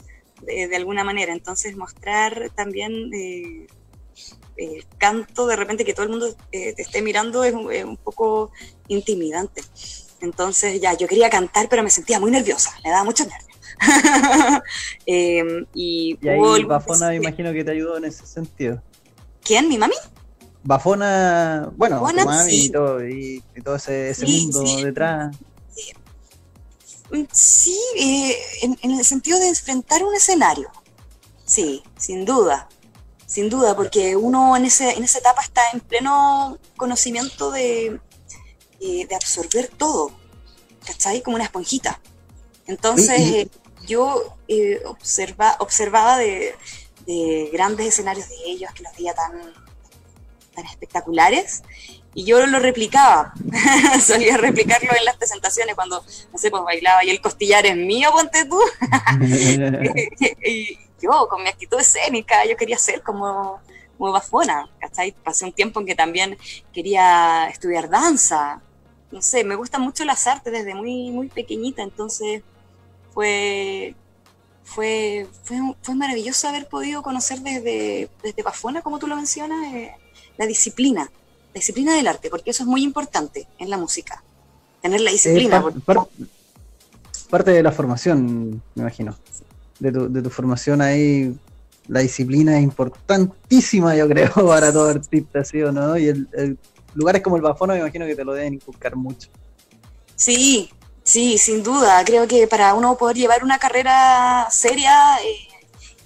de, 0.45 0.75
alguna 0.75 1.03
manera. 1.03 1.33
Entonces, 1.33 1.75
mostrar 1.75 2.51
también 2.55 3.13
eh, 3.13 3.67
el 4.57 4.85
canto, 4.97 5.47
de 5.47 5.55
repente 5.55 5.85
que 5.85 5.93
todo 5.93 6.05
el 6.05 6.11
mundo 6.11 6.27
eh, 6.51 6.73
te 6.73 6.81
esté 6.81 7.01
mirando, 7.01 7.43
es 7.43 7.53
un, 7.53 7.97
poco 7.97 8.51
intimidante. 8.87 9.61
Entonces, 10.21 10.79
ya, 10.79 10.95
yo 10.95 11.07
quería 11.07 11.29
cantar, 11.29 11.67
pero 11.69 11.83
me 11.83 11.89
sentía 11.89 12.19
muy 12.19 12.31
nerviosa, 12.31 12.71
me 12.83 12.89
daba 12.89 13.03
mucho 13.03 13.25
nervios. 13.25 13.49
Em, 15.05 15.65
y, 15.73 16.17
ahí 16.27 16.63
Bafona 16.63 17.09
me 17.09 17.15
imagino 17.15 17.51
que 17.51 17.63
te 17.63 17.71
ayudó 17.71 17.97
en 17.97 18.05
ese 18.05 18.25
sentido. 18.25 18.81
¿Quién? 19.43 19.67
¿Mi 19.67 19.77
mami? 19.77 19.95
Bafona, 20.63 21.69
bueno, 21.75 22.01
mami 22.01 22.65
y 22.65 22.69
todo, 22.69 23.05
y, 23.05 23.43
todo 23.63 23.75
ese, 23.75 24.13
mundo 24.25 24.63
detrás. 24.81 25.35
Sí, 27.31 27.79
eh, 27.97 28.37
en, 28.61 28.91
el 28.91 29.05
sentido 29.05 29.39
de 29.39 29.49
enfrentar 29.49 30.03
un 30.03 30.15
escenario. 30.15 30.71
Sí, 31.45 31.83
sin 31.97 32.25
duda. 32.25 32.69
Sin 33.25 33.49
duda, 33.49 33.75
porque 33.75 34.15
uno 34.15 34.55
en, 34.55 34.65
ese, 34.65 34.91
en 34.91 35.03
esa 35.03 35.19
etapa 35.19 35.41
está 35.41 35.61
en 35.73 35.79
pleno 35.79 36.57
conocimiento 36.77 37.51
de, 37.51 37.99
eh, 38.79 39.07
de 39.07 39.15
absorber 39.15 39.67
todo. 39.67 40.11
¿Cachai? 40.85 41.21
Como 41.21 41.35
una 41.35 41.45
esponjita. 41.45 41.99
Entonces, 42.67 43.47
yo 43.85 44.35
eh, 44.47 44.81
observa, 44.85 45.55
observaba 45.59 46.17
de, 46.17 46.55
grandes 47.51 47.87
escenarios 47.87 48.29
de 48.29 48.35
ellos 48.45 48.71
que 48.73 48.83
los 48.83 48.93
veía 48.93 49.13
tan, 49.13 49.53
tan 50.55 50.65
espectaculares 50.65 51.61
y 52.15 52.25
yo 52.25 52.45
lo 52.45 52.59
replicaba, 52.59 53.33
solía 54.01 54.37
replicarlo 54.37 54.91
en 54.95 55.05
las 55.05 55.17
presentaciones 55.17 55.75
cuando, 55.75 56.03
no 56.31 56.37
sé, 56.37 56.51
pues 56.51 56.63
bailaba 56.63 57.03
y 57.03 57.09
el 57.09 57.21
costillar 57.21 57.65
es 57.65 57.75
mío, 57.75 58.11
ponte 58.11 58.45
tú. 58.45 58.59
y 60.45 60.77
yo, 61.01 61.27
con 61.29 61.41
mi 61.43 61.49
actitud 61.49 61.79
escénica, 61.79 62.45
yo 62.45 62.55
quería 62.55 62.77
ser 62.77 63.01
como, 63.01 63.59
Bafona, 63.97 64.69
¿cachai? 64.79 65.13
Pasé 65.13 65.45
un 65.45 65.53
tiempo 65.53 65.79
en 65.79 65.85
que 65.85 65.95
también 65.95 66.37
quería 66.73 67.47
estudiar 67.47 67.89
danza, 67.89 68.61
no 69.11 69.21
sé, 69.21 69.43
me 69.43 69.55
gustan 69.55 69.81
mucho 69.81 70.03
las 70.05 70.27
artes 70.27 70.51
desde 70.51 70.75
muy, 70.75 71.09
muy 71.09 71.29
pequeñita, 71.29 71.83
entonces 71.83 72.43
fue, 73.13 73.95
fue, 74.63 75.27
fue, 75.43 75.95
maravilloso 75.95 76.47
haber 76.47 76.67
podido 76.67 77.01
conocer 77.01 77.39
desde, 77.39 78.09
desde 78.21 78.43
Bafona, 78.43 78.81
como 78.81 78.99
tú 78.99 79.07
lo 79.07 79.15
mencionas, 79.15 79.73
eh, 79.73 79.95
la 80.37 80.45
disciplina 80.47 81.09
disciplina 81.59 81.95
del 81.95 82.07
arte, 82.07 82.29
porque 82.29 82.51
eso 82.51 82.63
es 82.63 82.67
muy 82.67 82.83
importante 82.83 83.47
en 83.59 83.69
la 83.69 83.77
música, 83.77 84.23
tener 84.81 85.01
la 85.01 85.11
disciplina. 85.11 85.63
parte 87.29 87.51
de 87.51 87.63
la 87.63 87.71
formación, 87.71 88.61
me 88.75 88.81
imagino, 88.81 89.17
de 89.79 89.91
tu, 89.91 90.11
de 90.11 90.21
tu 90.21 90.29
formación 90.29 90.81
ahí, 90.81 91.35
la 91.87 91.99
disciplina 91.99 92.57
es 92.57 92.63
importantísima, 92.63 93.95
yo 93.95 94.07
creo, 94.07 94.31
para 94.47 94.71
todo 94.71 94.89
artista, 94.89 95.43
¿sí 95.43 95.61
o 95.61 95.71
no? 95.71 95.97
Y 95.97 96.07
el, 96.07 96.57
lugares 96.95 97.21
como 97.21 97.35
el 97.35 97.41
Bafono 97.41 97.73
me 97.73 97.79
imagino 97.79 98.05
que 98.05 98.15
te 98.15 98.23
lo 98.23 98.33
deben 98.33 98.55
inculcar 98.55 98.95
mucho. 98.95 99.29
Sí, 100.15 100.69
sí, 101.03 101.37
sin 101.37 101.63
duda. 101.63 102.03
Creo 102.05 102.27
que 102.27 102.47
para 102.47 102.73
uno 102.73 102.97
poder 102.97 103.17
llevar 103.17 103.43
una 103.43 103.57
carrera 103.59 104.47
seria 104.51 105.17
eh, 105.17 105.47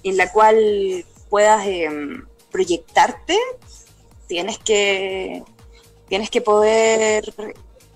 en 0.02 0.16
la 0.16 0.32
cual 0.32 1.04
puedas 1.28 1.66
em, 1.66 2.24
proyectarte, 2.50 3.36
tienes 4.28 4.58
que, 4.58 5.42
tienes 6.08 6.30
que 6.30 6.40
poder 6.40 7.34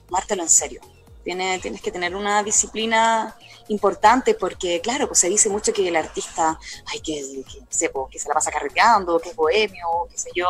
tomártelo 0.08 0.42
en 0.42 0.48
serio. 0.48 0.80
Tienes, 1.22 1.60
tienes 1.60 1.80
que 1.80 1.92
tener 1.92 2.16
una 2.16 2.42
disciplina 2.42 3.36
importante 3.68 4.34
porque, 4.34 4.80
claro, 4.80 5.06
pues 5.06 5.20
se 5.20 5.28
dice 5.28 5.48
mucho 5.48 5.72
que 5.72 5.86
el 5.86 5.94
artista, 5.94 6.58
ay, 6.86 7.00
que, 7.00 7.44
que, 7.44 7.90
que 8.10 8.18
se 8.18 8.28
la 8.28 8.34
pasa 8.34 8.50
carreteando, 8.50 9.20
que 9.20 9.30
es 9.30 9.36
bohemio, 9.36 9.86
qué 10.10 10.18
sé 10.18 10.30
yo. 10.34 10.46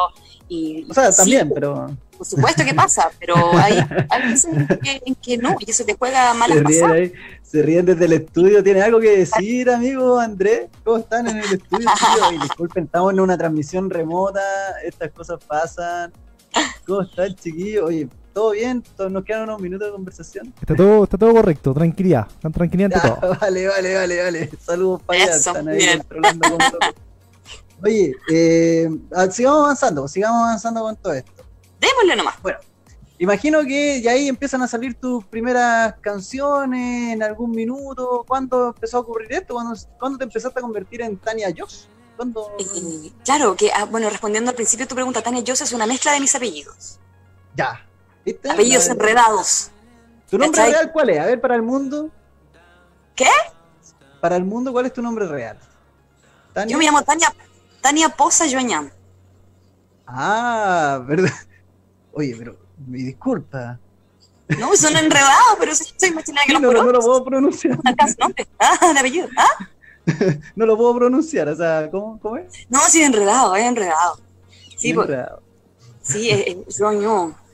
Y, 0.48 0.90
o 0.90 0.94
sea, 0.94 1.12
también, 1.12 1.50
pero... 1.52 1.94
Por 2.22 2.28
supuesto 2.28 2.64
que 2.64 2.72
pasa, 2.72 3.10
pero 3.18 3.34
hay, 3.58 3.84
hay 4.08 4.28
veces 4.30 4.54
en 4.54 5.14
que, 5.16 5.36
no, 5.38 5.56
y 5.58 5.68
eso 5.68 5.84
te 5.84 5.94
juega 5.94 6.32
mal 6.34 6.52
se 6.52 6.62
ríen, 6.62 7.12
se 7.42 7.62
ríen 7.62 7.84
desde 7.84 8.04
el 8.04 8.12
estudio. 8.12 8.62
¿Tiene 8.62 8.80
algo 8.80 9.00
que 9.00 9.18
decir, 9.18 9.68
amigo 9.68 10.20
Andrés? 10.20 10.68
¿Cómo 10.84 10.98
están 10.98 11.26
en 11.26 11.38
el 11.38 11.54
estudio? 11.54 11.88
disculpen, 12.40 12.84
estamos 12.84 13.12
en 13.12 13.18
una 13.18 13.36
transmisión 13.36 13.90
remota, 13.90 14.40
estas 14.84 15.10
cosas 15.10 15.42
pasan. 15.44 16.12
¿Cómo 16.86 17.02
están, 17.02 17.34
chiquillos? 17.34 17.86
Oye, 17.86 18.08
¿todo 18.32 18.52
bien? 18.52 18.84
¿Nos 19.10 19.24
quedan 19.24 19.42
unos 19.42 19.60
minutos 19.60 19.88
de 19.88 19.92
conversación? 19.92 20.54
Está 20.60 20.76
todo, 20.76 21.02
está 21.02 21.18
todo 21.18 21.32
correcto, 21.32 21.74
tranquilidad. 21.74 22.28
Tranquilidad 22.52 22.92
ante 22.94 23.08
todo. 23.08 23.36
Vale, 23.40 23.66
vale, 23.66 23.94
vale, 23.96 24.22
vale. 24.22 24.50
Saludos 24.64 25.02
para 25.02 25.24
allá. 25.24 25.34
Están 25.34 25.66
ahí 25.66 25.98
controlando 25.98 26.50
con 26.50 26.58
Oye, 27.84 28.14
eh, 28.32 28.88
ah, 29.12 29.28
sigamos 29.28 29.64
avanzando, 29.64 30.06
sigamos 30.06 30.40
avanzando 30.40 30.82
con 30.82 30.94
todo 30.94 31.14
esto. 31.14 31.41
Démosle 31.82 32.14
nomás. 32.14 32.40
Bueno, 32.40 32.58
imagino 33.18 33.64
que 33.64 34.00
ya 34.00 34.12
ahí 34.12 34.28
empiezan 34.28 34.62
a 34.62 34.68
salir 34.68 34.94
tus 34.94 35.24
primeras 35.24 35.94
canciones 36.00 37.12
en 37.12 37.22
algún 37.22 37.50
minuto. 37.50 38.24
¿Cuándo 38.26 38.68
empezó 38.68 38.98
a 38.98 39.00
ocurrir 39.00 39.32
esto? 39.32 39.54
¿Cuándo, 39.98 40.18
te 40.18 40.24
empezaste 40.24 40.60
a 40.60 40.62
convertir 40.62 41.02
en 41.02 41.16
Tania 41.16 41.48
Joss? 41.56 41.88
Eh, 42.20 43.12
claro, 43.24 43.56
que, 43.56 43.72
ah, 43.72 43.84
bueno, 43.86 44.08
respondiendo 44.08 44.50
al 44.50 44.54
principio 44.54 44.86
tu 44.86 44.94
pregunta, 44.94 45.22
Tania 45.22 45.42
Joss 45.44 45.62
es 45.62 45.72
una 45.72 45.86
mezcla 45.86 46.12
de 46.12 46.20
mis 46.20 46.32
apellidos. 46.34 47.00
Ya. 47.56 47.84
Apellidos 48.48 48.86
enredados. 48.86 49.70
¿Tu 50.30 50.38
nombre 50.38 50.64
real 50.64 50.92
cuál 50.92 51.10
es? 51.10 51.18
A 51.18 51.26
ver, 51.26 51.40
para 51.40 51.56
el 51.56 51.62
mundo. 51.62 52.10
¿Qué? 53.16 53.28
Para 54.20 54.36
el 54.36 54.44
mundo, 54.44 54.72
¿cuál 54.72 54.86
es 54.86 54.92
tu 54.92 55.02
nombre 55.02 55.26
real? 55.26 55.58
Yo 56.68 56.78
me 56.78 56.84
llamo 56.84 57.02
Tania, 57.02 57.34
Tania 57.80 58.08
Poza 58.08 58.44
Joañán. 58.48 58.92
Ah, 60.06 61.02
verdad. 61.08 61.32
Oye, 62.12 62.34
pero 62.38 62.56
mi 62.86 63.02
disculpa. 63.02 63.78
No, 64.58 64.76
son 64.76 64.96
enredados, 64.96 65.56
pero 65.58 65.74
soy 65.74 66.10
más 66.10 66.24
que 66.24 66.52
los 66.52 66.60
no, 66.60 66.72
no, 66.72 66.92
lo 66.92 67.00
puedo 67.00 67.24
pronunciar. 67.24 67.78
Ah, 68.58 68.92
de 68.92 68.98
apellido. 68.98 69.28
¿Ah? 69.36 69.68
no 70.56 70.66
lo 70.66 70.76
puedo 70.76 70.94
pronunciar, 70.96 71.48
o 71.48 71.56
sea, 71.56 71.88
¿cómo, 71.90 72.18
cómo 72.20 72.36
es? 72.36 72.52
No, 72.68 72.80
sí, 72.88 73.02
enredado, 73.02 73.54
es 73.54 73.64
enredado. 73.64 74.18
Sí, 74.76 74.90
enredado. 74.90 75.42
sí, 76.02 76.30
es, 76.30 76.46
es, 76.48 76.80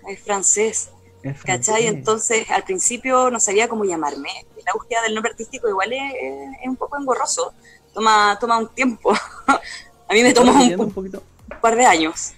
es 0.08 0.20
francés. 0.22 0.90
Es 1.22 1.42
¿Cachai? 1.42 1.86
Entonces, 1.86 2.48
al 2.50 2.62
principio 2.64 3.30
no 3.30 3.40
sabía 3.40 3.68
cómo 3.68 3.84
llamarme. 3.84 4.30
La 4.64 4.72
búsqueda 4.72 5.02
del 5.02 5.14
nombre 5.14 5.32
artístico 5.32 5.68
igual 5.68 5.92
es, 5.92 6.14
es 6.62 6.68
un 6.68 6.76
poco 6.76 6.96
engorroso. 6.96 7.52
Toma, 7.92 8.36
toma 8.40 8.58
un 8.58 8.68
tiempo. 8.68 9.12
A 10.08 10.14
mí 10.14 10.22
me 10.22 10.32
tomó 10.32 10.52
un, 10.52 10.80
un, 10.80 11.60
par 11.60 11.76
de 11.76 11.84
años. 11.84 12.32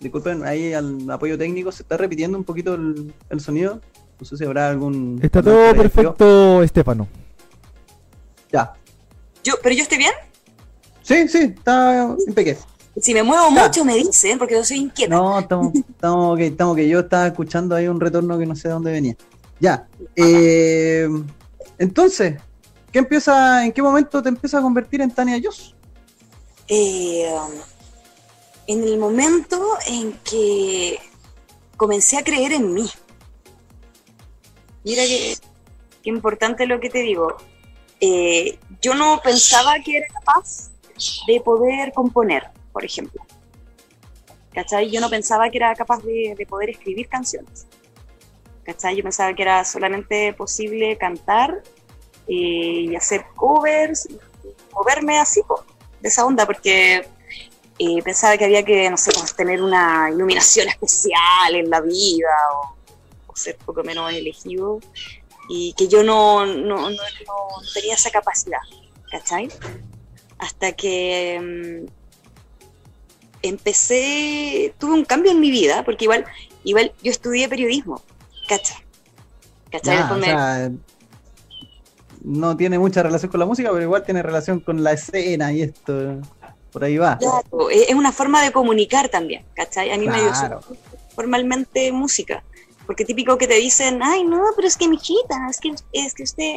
Disculpen, 0.00 0.44
ahí 0.44 0.72
al 0.72 1.10
apoyo 1.10 1.36
técnico 1.36 1.72
se 1.72 1.82
está 1.82 1.96
repitiendo 1.96 2.38
un 2.38 2.44
poquito 2.44 2.74
el, 2.74 3.12
el 3.30 3.40
sonido. 3.40 3.80
No 4.20 4.26
sé 4.26 4.36
si 4.36 4.44
habrá 4.44 4.68
algún. 4.68 5.18
Está 5.22 5.42
todo 5.42 5.74
perfecto, 5.74 6.62
Estefano. 6.62 7.08
Ya. 8.52 8.72
Yo, 9.44 9.54
¿Pero 9.62 9.74
yo 9.74 9.82
estoy 9.82 9.98
bien? 9.98 10.12
Sí, 11.02 11.28
sí, 11.28 11.54
está 11.56 12.14
impecable. 12.26 12.60
Si 13.00 13.14
me 13.14 13.22
muevo 13.22 13.50
mucho 13.50 13.84
me 13.84 13.94
dicen, 13.94 14.38
porque 14.38 14.54
yo 14.54 14.64
soy 14.64 14.78
inquieta. 14.78 15.14
No, 15.14 15.38
estamos, 15.38 15.72
estamos 15.74 16.34
ok, 16.34 16.40
estamos 16.40 16.76
que 16.76 16.88
yo 16.88 17.00
estaba 17.00 17.28
escuchando 17.28 17.76
ahí 17.76 17.86
un 17.86 18.00
retorno 18.00 18.38
que 18.38 18.46
no 18.46 18.56
sé 18.56 18.68
de 18.68 18.74
dónde 18.74 18.90
venía. 18.90 19.16
Ya. 19.60 19.86
Eh, 20.16 21.08
entonces, 21.78 22.40
¿qué 22.90 22.98
empieza, 22.98 23.64
¿en 23.64 23.72
qué 23.72 23.82
momento 23.82 24.20
te 24.22 24.28
empieza 24.28 24.58
a 24.58 24.62
convertir 24.62 25.00
en 25.00 25.12
Tania 25.12 25.40
Joss? 25.42 25.76
Eh, 26.66 27.30
en 28.68 28.84
el 28.84 28.98
momento 28.98 29.60
en 29.88 30.12
que 30.18 31.00
comencé 31.76 32.18
a 32.18 32.22
creer 32.22 32.52
en 32.52 32.72
mí. 32.72 32.88
Mira 34.84 35.02
qué, 35.02 35.36
qué 36.02 36.10
importante 36.10 36.66
lo 36.66 36.78
que 36.78 36.88
te 36.88 37.00
digo. 37.00 37.36
Eh, 38.00 38.60
yo 38.80 38.94
no 38.94 39.20
pensaba 39.20 39.80
que 39.80 39.96
era 39.96 40.06
capaz 40.06 40.70
de 41.26 41.40
poder 41.40 41.92
componer 41.92 42.52
por 42.78 42.84
ejemplo. 42.84 43.20
¿cachai? 44.52 44.88
Yo 44.88 45.00
no 45.00 45.10
pensaba 45.10 45.50
que 45.50 45.58
era 45.58 45.74
capaz 45.74 46.00
de, 46.04 46.36
de 46.38 46.46
poder 46.46 46.70
escribir 46.70 47.08
canciones. 47.08 47.66
¿cachai? 48.62 48.94
Yo 48.94 49.02
pensaba 49.02 49.34
que 49.34 49.42
era 49.42 49.64
solamente 49.64 50.32
posible 50.32 50.96
cantar 50.96 51.60
eh, 52.28 52.86
y 52.88 52.94
hacer 52.94 53.26
covers, 53.34 54.08
moverme 54.72 55.18
así, 55.18 55.42
po, 55.42 55.64
de 56.00 56.08
esa 56.08 56.24
onda, 56.24 56.46
porque 56.46 57.04
eh, 57.78 58.02
pensaba 58.02 58.36
que 58.36 58.44
había 58.44 58.64
que, 58.64 58.90
no 58.90 58.96
sé, 58.96 59.10
tener 59.36 59.62
una 59.62 60.10
iluminación 60.10 60.68
especial 60.68 61.54
en 61.54 61.70
la 61.70 61.80
vida 61.80 62.28
o, 62.54 62.74
o 63.32 63.36
ser 63.36 63.56
poco 63.56 63.82
menos 63.84 64.12
elegido 64.12 64.80
y 65.48 65.72
que 65.74 65.88
yo 65.88 66.02
no, 66.02 66.44
no, 66.44 66.90
no- 66.90 66.90
no 66.90 67.70
tenía 67.72 67.94
esa 67.94 68.10
capacidad, 68.10 68.58
¿cachai? 69.10 69.48
Hasta 70.38 70.72
que 70.72 71.86
mm, 71.86 71.86
empecé, 73.42 74.74
tuve 74.78 74.94
un 74.94 75.04
cambio 75.04 75.32
en 75.32 75.40
mi 75.40 75.50
vida, 75.50 75.84
porque 75.84 76.04
igual, 76.04 76.24
igual 76.64 76.92
yo 77.02 77.10
estudié 77.10 77.48
periodismo, 77.48 78.02
¿cachai? 78.48 78.76
¿Cachai? 79.70 79.96
O 79.98 80.08
sea, 80.24 80.70
no 82.22 82.56
tiene 82.56 82.78
mucha 82.78 83.02
relación 83.02 83.30
con 83.30 83.40
la 83.40 83.46
música, 83.46 83.70
pero 83.70 83.82
igual 83.82 84.02
tiene 84.04 84.22
relación 84.22 84.60
con 84.60 84.82
la 84.82 84.92
escena 84.92 85.52
y 85.52 85.62
esto. 85.62 86.20
Por 86.72 86.84
ahí 86.84 86.96
va. 86.98 87.16
Claro, 87.18 87.70
es 87.70 87.88
es 87.88 87.94
una 87.94 88.12
forma 88.12 88.42
de 88.42 88.52
comunicar 88.52 89.08
también, 89.08 89.44
¿cachai? 89.54 89.90
A 89.90 89.96
mí 89.98 90.06
me 90.06 90.20
dio 90.20 90.30
formalmente 91.14 91.90
música. 91.92 92.42
Porque 92.86 93.04
típico 93.04 93.36
que 93.36 93.46
te 93.46 93.54
dicen, 93.54 94.00
ay, 94.02 94.24
no, 94.24 94.42
pero 94.56 94.66
es 94.66 94.76
que 94.76 94.88
mi 94.88 94.96
hijita, 94.96 95.36
es 95.50 95.58
que, 95.60 95.74
es 95.92 96.14
que 96.14 96.22
usted. 96.22 96.54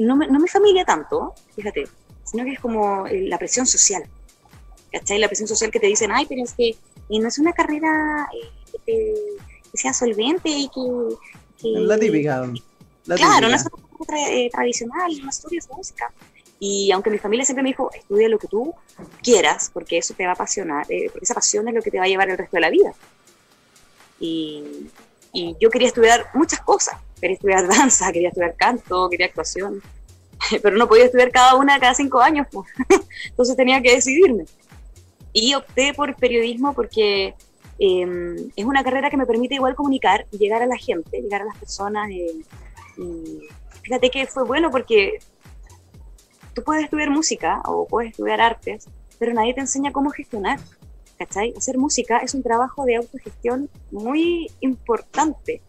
No 0.00 0.16
me, 0.16 0.26
no 0.28 0.38
me 0.40 0.48
familia 0.48 0.84
tanto, 0.84 1.34
fíjate, 1.54 1.86
sino 2.24 2.44
que 2.44 2.52
es 2.52 2.60
como 2.60 3.06
eh, 3.06 3.22
la 3.28 3.36
presión 3.38 3.66
social. 3.66 4.02
¿cachai? 4.92 5.18
La 5.18 5.26
presión 5.28 5.48
social 5.48 5.70
que 5.70 5.80
te 5.80 5.86
dicen, 5.88 6.10
ay, 6.12 6.24
pero 6.26 6.42
es 6.42 6.54
que 6.54 6.68
eh, 6.70 7.18
no 7.20 7.28
es 7.28 7.38
una 7.38 7.52
carrera 7.52 8.26
eh, 8.32 8.48
que, 8.72 8.78
te- 8.78 9.42
que 9.70 9.76
sea 9.78 9.92
solvente 9.92 10.48
y 10.48 10.68
que. 10.68 11.16
que- 11.60 11.68
La 11.80 11.98
típica. 11.98 12.46
La 13.06 13.16
claro, 13.16 13.48
no 13.48 13.54
es 13.54 13.62
una 13.66 14.06
carrera 14.06 14.30
eh, 14.32 14.48
tradicional, 14.50 15.12
no 15.22 15.28
estudias 15.28 15.68
música. 15.68 16.10
Y 16.60 16.92
aunque 16.92 17.10
mi 17.10 17.18
familia 17.18 17.44
siempre 17.44 17.62
me 17.62 17.70
dijo, 17.70 17.90
estudia 17.92 18.28
lo 18.28 18.38
que 18.38 18.48
tú 18.48 18.74
quieras, 19.22 19.70
porque 19.72 19.98
eso 19.98 20.14
te 20.14 20.24
va 20.24 20.30
a 20.30 20.34
apasionar, 20.34 20.86
eh, 20.88 21.08
porque 21.10 21.24
esa 21.24 21.34
pasión 21.34 21.68
es 21.68 21.74
lo 21.74 21.82
que 21.82 21.90
te 21.90 21.98
va 21.98 22.04
a 22.04 22.08
llevar 22.08 22.30
el 22.30 22.38
resto 22.38 22.56
de 22.56 22.60
la 22.60 22.70
vida. 22.70 22.92
Y, 24.20 24.88
y 25.32 25.56
yo 25.60 25.68
quería 25.68 25.88
estudiar 25.88 26.26
muchas 26.32 26.60
cosas. 26.60 26.96
Quería 27.20 27.34
estudiar 27.34 27.68
danza, 27.68 28.12
quería 28.12 28.28
estudiar 28.28 28.54
canto, 28.56 29.10
quería 29.10 29.26
actuación. 29.26 29.82
Pero 30.62 30.76
no 30.76 30.88
podía 30.88 31.06
estudiar 31.06 31.30
cada 31.30 31.56
una 31.56 31.78
cada 31.80 31.94
cinco 31.94 32.20
años. 32.20 32.46
pues. 32.50 32.68
Entonces 33.28 33.56
tenía 33.56 33.82
que 33.82 33.94
decidirme. 33.94 34.44
Y 35.32 35.54
opté 35.54 35.92
por 35.92 36.14
periodismo 36.14 36.72
porque 36.72 37.34
eh, 37.78 38.36
es 38.54 38.64
una 38.64 38.84
carrera 38.84 39.10
que 39.10 39.16
me 39.16 39.26
permite 39.26 39.56
igual 39.56 39.74
comunicar 39.74 40.26
llegar 40.30 40.62
a 40.62 40.66
la 40.66 40.76
gente, 40.76 41.20
llegar 41.20 41.42
a 41.42 41.46
las 41.46 41.58
personas. 41.58 42.08
eh, 42.10 42.44
y 42.96 43.40
fíjate 43.82 44.10
que 44.10 44.26
fue 44.26 44.44
bueno 44.44 44.70
porque 44.70 45.18
tú 46.54 46.62
puedes 46.62 46.84
estudiar 46.84 47.10
música 47.10 47.60
o 47.64 47.86
puedes 47.86 48.12
estudiar 48.12 48.40
artes, 48.40 48.88
pero 49.18 49.34
nadie 49.34 49.54
te 49.54 49.60
enseña 49.60 49.92
cómo 49.92 50.10
gestionar. 50.10 50.58
¿Cachai? 51.18 51.54
Hacer 51.56 51.78
música 51.78 52.18
es 52.18 52.34
un 52.34 52.42
trabajo 52.42 52.84
de 52.84 52.96
autogestión 52.96 53.70
muy 53.92 54.50
importante. 54.60 55.62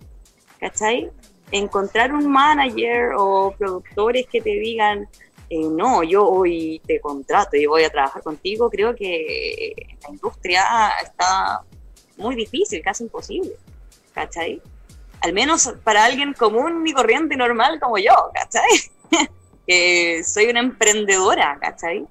¿Cachai? 0.59 1.11
Encontrar 1.51 2.13
un 2.13 2.27
manager 2.27 3.11
o 3.15 3.53
productores 3.57 4.25
que 4.27 4.41
te 4.41 4.49
digan, 4.49 5.07
eh, 5.49 5.67
no, 5.69 6.01
yo 6.03 6.27
hoy 6.27 6.81
te 6.87 6.99
contrato 6.99 7.55
y 7.57 7.67
voy 7.67 7.83
a 7.83 7.89
trabajar 7.89 8.23
contigo, 8.23 8.69
creo 8.69 8.95
que 8.95 9.73
la 10.01 10.09
industria 10.09 10.63
está 11.03 11.61
muy 12.17 12.35
difícil, 12.35 12.81
casi 12.81 13.03
imposible. 13.03 13.51
¿Cachai? 14.13 14.61
Al 15.21 15.33
menos 15.33 15.73
para 15.83 16.05
alguien 16.05 16.33
común 16.33 16.87
y 16.87 16.93
corriente 16.93 17.35
y 17.35 17.37
normal 17.37 17.79
como 17.79 17.97
yo, 17.97 18.13
¿cachai? 18.33 18.63
que 19.67 20.23
soy 20.23 20.45
una 20.47 20.59
emprendedora, 20.59 21.57
¿cachai? 21.61 22.05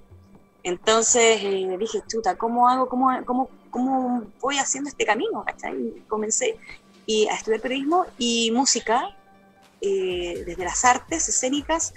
Entonces 0.62 1.40
eh, 1.42 1.76
dije, 1.78 2.02
chuta, 2.08 2.36
¿cómo 2.36 2.68
hago, 2.68 2.88
cómo, 2.88 3.10
cómo, 3.24 3.48
cómo 3.70 4.22
voy 4.40 4.58
haciendo 4.58 4.88
este 4.88 5.04
camino? 5.04 5.44
¿cachai? 5.44 5.74
Y 5.74 6.00
comencé 6.08 6.58
y 7.06 7.26
a 7.28 7.34
estudiar 7.34 7.60
periodismo 7.60 8.06
y 8.18 8.50
música 8.50 9.14
eh, 9.80 10.42
desde 10.46 10.64
las 10.64 10.84
artes 10.86 11.28
escénicas 11.28 11.92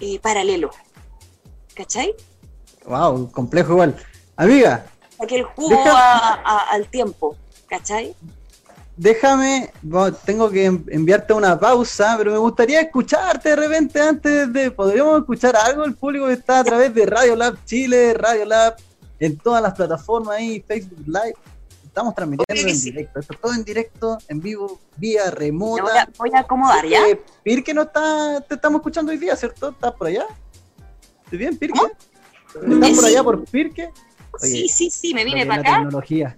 eh, 0.00 0.18
paralelo, 0.20 0.70
¿cachai? 1.74 2.14
Wow, 2.86 3.30
complejo 3.30 3.72
igual. 3.72 3.94
Amiga, 4.36 4.86
Saqué 5.18 5.36
el 5.36 5.44
jugo 5.44 5.70
Deja- 5.70 5.92
a- 5.92 6.40
a- 6.44 6.70
al 6.70 6.86
tiempo, 6.88 7.36
¿cachai? 7.66 8.14
Déjame, 8.98 9.70
tengo 10.26 10.50
que 10.50 10.66
en- 10.66 10.84
enviarte 10.90 11.32
una 11.32 11.58
pausa, 11.58 12.16
pero 12.18 12.32
me 12.32 12.38
gustaría 12.38 12.80
escucharte 12.80 13.50
de 13.50 13.56
repente 13.56 14.00
antes 14.00 14.52
de, 14.52 14.70
¿podríamos 14.70 15.20
escuchar 15.20 15.56
algo? 15.56 15.84
El 15.84 15.94
público 15.94 16.26
que 16.26 16.34
está 16.34 16.60
a 16.60 16.64
través 16.64 16.92
de 16.92 17.06
Radio 17.06 17.36
Lab 17.36 17.64
Chile, 17.64 18.12
Radio 18.14 18.44
Lab, 18.44 18.76
en 19.20 19.38
todas 19.38 19.62
las 19.62 19.74
plataformas 19.74 20.36
ahí, 20.36 20.62
Facebook 20.66 21.06
Live. 21.06 21.34
Estamos 21.84 22.14
transmitiendo 22.14 22.68
en 22.68 22.76
sí. 22.76 22.90
directo, 22.92 23.18
esto 23.18 23.32
es 23.32 23.40
todo 23.40 23.54
en 23.54 23.64
directo, 23.64 24.18
en 24.28 24.40
vivo, 24.40 24.78
vía 24.98 25.30
remota. 25.30 25.82
voy 25.82 25.92
a, 25.98 26.08
voy 26.18 26.30
a 26.34 26.38
acomodar, 26.40 26.86
¿ya? 26.86 27.08
Eh, 27.08 27.20
Pirque 27.42 27.74
no 27.74 27.82
está, 27.82 28.40
te 28.46 28.54
estamos 28.54 28.80
escuchando 28.80 29.10
hoy 29.10 29.18
día, 29.18 29.34
¿cierto? 29.34 29.70
¿Estás 29.70 29.92
por 29.94 30.06
allá? 30.06 30.26
¿Estás 31.24 31.38
bien, 31.38 31.56
Pirque? 31.56 31.80
¿Estás 32.54 32.90
por 32.92 33.04
allá 33.04 33.24
por 33.24 33.44
Pirque? 33.46 33.90
Oye, 34.40 34.48
sí, 34.48 34.68
sí, 34.68 34.90
sí, 34.90 35.14
me 35.14 35.24
vine 35.24 35.44
para 35.44 35.60
acá. 35.60 35.74
tecnología. 35.78 36.37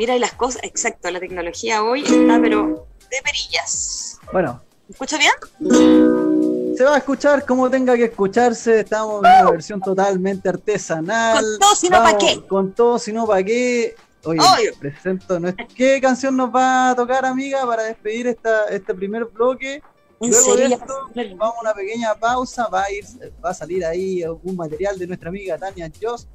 Mira, 0.00 0.16
y 0.16 0.18
las 0.18 0.32
cosas, 0.32 0.62
exacto, 0.64 1.10
la 1.10 1.20
tecnología 1.20 1.82
hoy 1.82 2.00
está, 2.00 2.40
pero 2.40 2.86
de 3.10 3.20
perillas. 3.22 4.18
Bueno, 4.32 4.58
¿Me 4.88 4.94
escucho 4.94 5.18
bien? 5.18 6.74
se 6.74 6.84
va 6.84 6.94
a 6.94 6.96
escuchar 6.96 7.44
como 7.44 7.68
tenga 7.68 7.94
que 7.96 8.04
escucharse. 8.04 8.80
Estamos 8.80 9.16
en 9.16 9.18
una 9.18 9.50
versión 9.50 9.78
totalmente 9.82 10.48
artesanal. 10.48 11.44
Con 11.44 11.58
todo, 11.58 11.74
si 11.76 11.90
no, 11.90 11.98
¿pa' 11.98 12.04
Vamos, 12.04 12.24
qué? 12.24 12.46
Con 12.46 12.72
todo, 12.72 12.98
si 12.98 13.12
no, 13.12 13.26
¿para 13.26 13.42
qué? 13.44 13.94
Oye, 14.24 14.40
Obvio. 14.40 14.72
presento 14.78 15.38
nuestra... 15.38 15.66
¿Qué 15.76 16.00
canción 16.00 16.34
nos 16.34 16.48
va 16.48 16.92
a 16.92 16.96
tocar, 16.96 17.26
amiga, 17.26 17.66
para 17.66 17.82
despedir 17.82 18.26
esta, 18.26 18.64
este 18.70 18.94
primer 18.94 19.26
bloque? 19.26 19.82
Luego 20.18 20.56
de 20.56 20.64
esto, 20.64 20.94
vamos 21.36 21.56
a 21.58 21.60
una 21.60 21.74
pequeña 21.74 22.14
pausa. 22.14 22.68
Va 22.68 22.84
a, 22.84 22.90
ir, 22.90 23.04
va 23.44 23.50
a 23.50 23.54
salir 23.54 23.84
ahí 23.84 24.24
un 24.24 24.56
material 24.56 24.98
de 24.98 25.08
nuestra 25.08 25.28
amiga 25.28 25.58
Tania 25.58 25.92
Joss. 26.00 26.26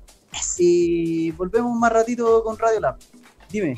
Y 0.60 1.32
volvemos 1.32 1.76
más 1.80 1.92
ratito 1.92 2.44
con 2.44 2.60
Radio 2.60 2.80
Lab. 2.80 2.98
Dime. 3.50 3.78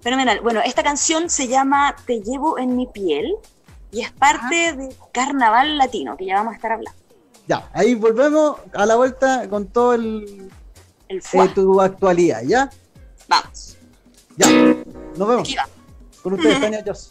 Fenomenal. 0.00 0.40
Bueno, 0.40 0.60
esta 0.64 0.82
canción 0.82 1.28
se 1.28 1.48
llama 1.48 1.94
Te 2.06 2.20
llevo 2.20 2.58
en 2.58 2.76
mi 2.76 2.86
piel 2.86 3.34
y 3.92 4.00
es 4.00 4.12
parte 4.12 4.72
de 4.72 4.94
Carnaval 5.12 5.76
Latino, 5.76 6.16
que 6.16 6.26
ya 6.26 6.36
vamos 6.36 6.52
a 6.52 6.56
estar 6.56 6.72
hablando. 6.72 6.98
Ya, 7.46 7.68
ahí 7.72 7.94
volvemos 7.94 8.58
a 8.72 8.86
la 8.86 8.96
vuelta 8.96 9.48
con 9.48 9.66
todo 9.66 9.94
el, 9.94 10.50
El 11.08 11.18
eh, 11.18 11.48
tu 11.54 11.80
actualidad, 11.80 12.42
¿ya? 12.44 12.70
Vamos. 13.28 13.76
Ya, 14.36 14.48
nos 15.16 15.28
vemos. 15.28 15.40
Aquí 15.40 15.56
va. 15.56 15.68
Con 16.22 16.34
ustedes, 16.34 16.60
Tania 16.60 16.82
Joss. 16.86 17.10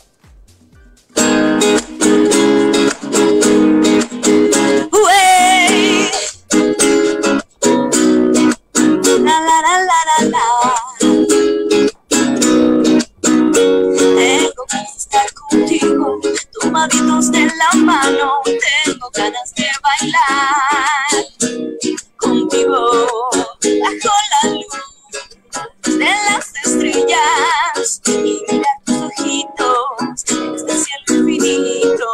Uey. 4.92 6.10
La, 9.22 9.40
la, 9.42 9.62
la, 9.62 9.86
la, 9.86 10.26
la, 10.26 10.79
contigo, 15.70 16.20
tomaditos 16.62 17.32
de 17.32 17.46
la 17.46 17.80
mano. 17.80 18.42
Tengo 18.46 19.10
ganas 19.14 19.54
de 19.56 19.66
bailar 19.84 21.26
contigo 22.18 23.30
bajo 23.64 24.10
la 24.32 24.50
luz 24.50 25.98
de 25.98 26.06
las 26.06 26.54
estrellas 26.66 28.02
y 28.08 28.12
mirar 28.18 28.78
tus 28.86 28.98
ojitos 28.98 30.26
en 30.30 30.56
este 30.56 30.74
cielo 30.74 31.20
infinito. 31.20 32.08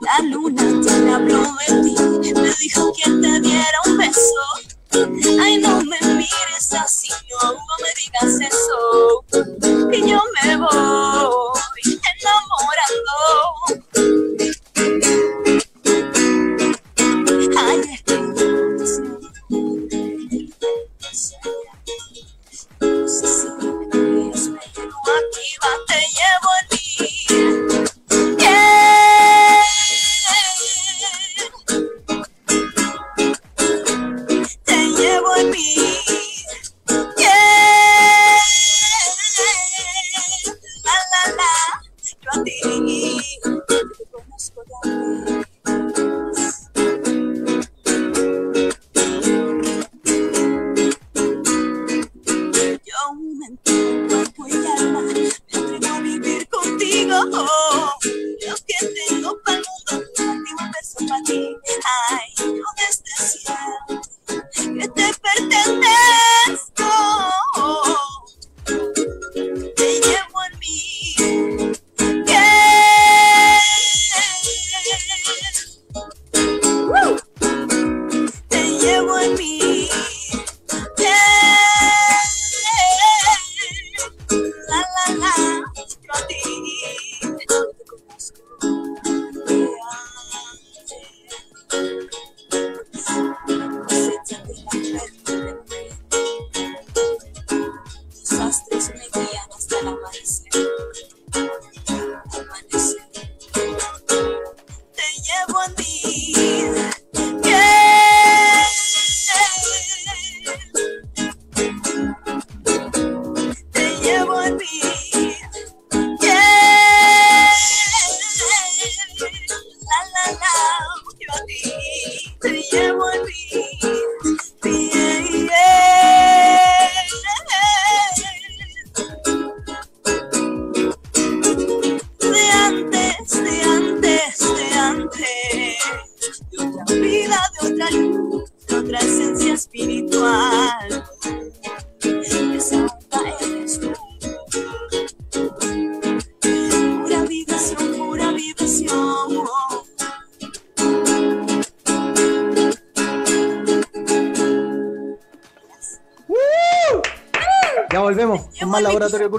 La 0.00 0.18
luna 0.24 0.62
me 0.62 1.12
habló 1.14 1.42
de 1.42 1.82
ti, 1.82 2.32
me 2.32 2.50
dijo 2.60 2.92
que 2.94 3.10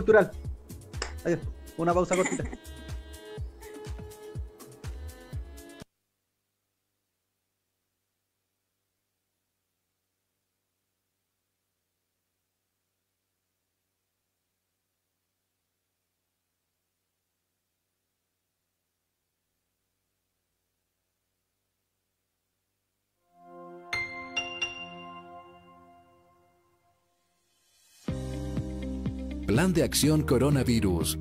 cultural. 0.01 0.31
Adiós. 1.23 1.39
Una 1.77 1.93
pausa 1.93 2.15
cortita. 2.15 2.43
Plan 29.51 29.73
de 29.73 29.83
acción 29.83 30.21
coronavirus. 30.21 31.19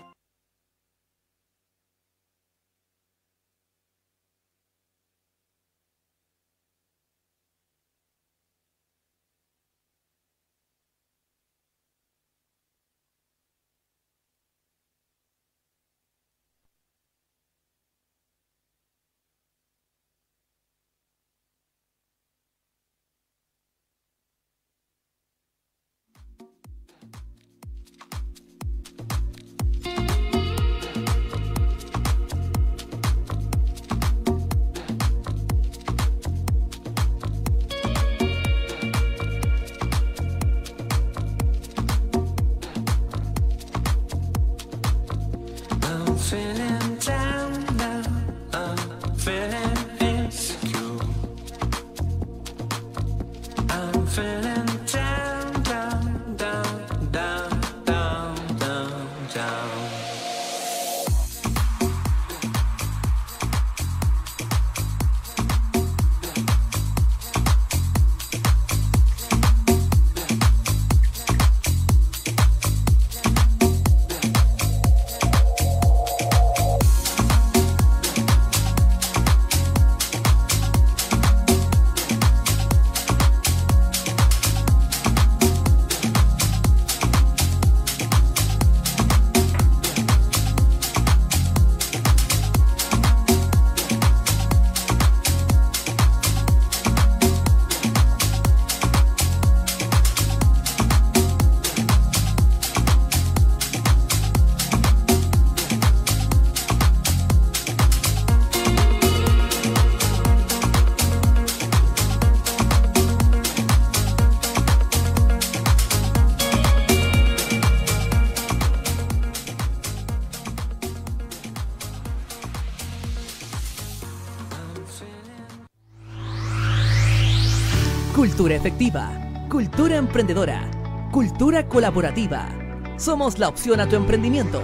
Efectiva, 128.60 129.10
cultura 129.50 129.96
emprendedora, 129.96 130.70
cultura 131.14 131.66
colaborativa. 131.66 132.50
Somos 132.98 133.40
la 133.40 133.48
opción 133.48 133.80
a 133.80 133.88
tu 133.88 133.96
emprendimiento. 133.96 134.62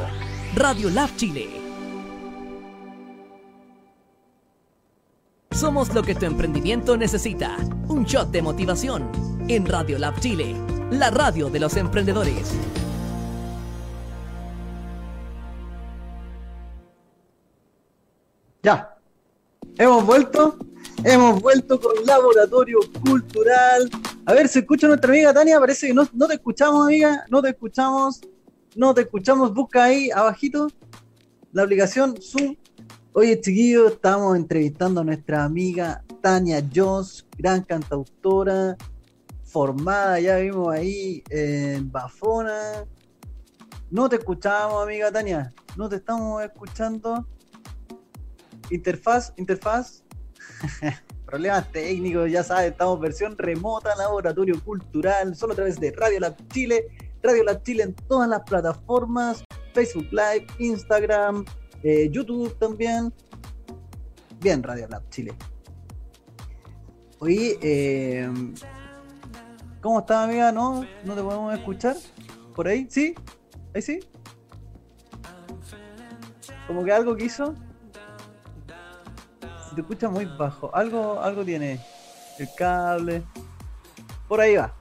Radio 0.54 0.90
Lab 0.90 1.16
Chile. 1.16 1.48
Somos 5.52 5.94
lo 5.94 6.04
que 6.04 6.14
tu 6.14 6.26
emprendimiento 6.26 6.98
necesita. 6.98 7.56
Un 7.88 8.04
shot 8.04 8.32
de 8.32 8.42
motivación. 8.42 9.10
En 9.48 9.66
Radio 9.66 9.98
Lab 9.98 10.20
Chile, 10.20 10.58
la 10.92 11.10
radio 11.10 11.50
de 11.50 11.60
los 11.62 11.78
emprendedores. 11.78 12.54
Ya. 18.62 18.98
Hemos 19.78 20.06
vuelto. 20.06 20.65
Hemos 21.08 21.40
vuelto 21.40 21.80
con 21.80 22.04
Laboratorio 22.04 22.80
Cultural. 23.08 23.88
A 24.26 24.34
ver, 24.34 24.48
¿se 24.48 24.60
escucha 24.60 24.88
nuestra 24.88 25.12
amiga 25.12 25.32
Tania? 25.32 25.60
Parece 25.60 25.86
que 25.86 25.94
no, 25.94 26.10
no 26.14 26.28
te 26.28 26.34
escuchamos, 26.34 26.88
amiga. 26.88 27.28
No 27.30 27.44
te 27.44 27.50
escuchamos. 27.50 28.22
No 28.76 28.92
te 28.92 29.02
escuchamos. 29.02 29.54
Busca 29.54 29.84
ahí 29.84 30.10
abajito 30.10 30.68
la 31.52 31.62
aplicación 31.62 32.16
Zoom. 32.20 32.56
Oye, 33.14 33.40
chiquillos, 33.40 33.92
estamos 33.92 34.36
entrevistando 34.36 35.02
a 35.02 35.04
nuestra 35.04 35.44
amiga 35.44 36.04
Tania 36.22 36.68
Joss, 36.74 37.28
gran 37.38 37.62
cantautora, 37.62 38.76
formada, 39.44 40.20
ya 40.20 40.38
vimos 40.38 40.74
ahí 40.74 41.24
en 41.30 41.92
Bafona. 41.92 42.88
No 43.92 44.10
te 44.10 44.16
escuchamos, 44.16 44.82
amiga 44.82 45.12
Tania. 45.12 45.54
No 45.78 45.88
te 45.88 45.98
estamos 45.98 46.44
escuchando. 46.44 47.28
Interfaz, 48.72 49.34
interfaz. 49.38 50.05
Problemas 51.26 51.72
técnicos, 51.72 52.32
ya 52.32 52.44
sabes, 52.44 52.72
estamos 52.72 53.00
versión 53.00 53.38
remota, 53.38 53.96
laboratorio 53.96 54.62
cultural, 54.64 55.36
solo 55.36 55.54
a 55.54 55.56
través 55.56 55.80
de 55.80 55.92
Radio 55.92 56.20
Lab 56.20 56.36
Chile, 56.50 56.88
Radio 57.24 57.44
Lab 57.44 57.64
Chile 57.64 57.84
en 57.84 57.94
todas 57.94 58.30
las 58.30 58.42
plataformas, 58.44 59.44
Facebook 59.74 60.08
Live, 60.12 60.46
Instagram, 60.60 61.46
eh, 61.84 62.10
YouTube 62.12 62.58
también. 62.60 63.12
Bien, 64.40 64.62
Radio 64.62 64.88
Lab 64.88 65.10
Chile. 65.10 65.34
Oye, 67.20 67.58
eh, 67.62 68.30
¿cómo 69.82 70.00
estás, 70.00 70.30
amiga? 70.30 70.52
¿No? 70.52 70.86
¿No 71.04 71.16
te 71.16 71.22
podemos 71.24 71.54
escuchar? 71.54 71.96
¿Por 72.56 72.68
ahí? 72.68 72.88
¿Sí? 72.90 73.16
¿Ahí 73.74 73.82
sí? 73.82 74.00
Como 76.68 76.84
que 76.84 76.92
algo 76.92 77.16
quiso. 77.16 77.56
Te 79.76 79.82
escucha 79.82 80.10
muy 80.10 80.26
bajo. 80.26 80.74
Algo, 80.74 81.20
algo 81.20 81.44
tiene. 81.44 81.80
El 82.40 82.48
cable. 82.58 83.24
Por 84.28 84.40
ahí 84.40 84.56
va. 84.56 84.74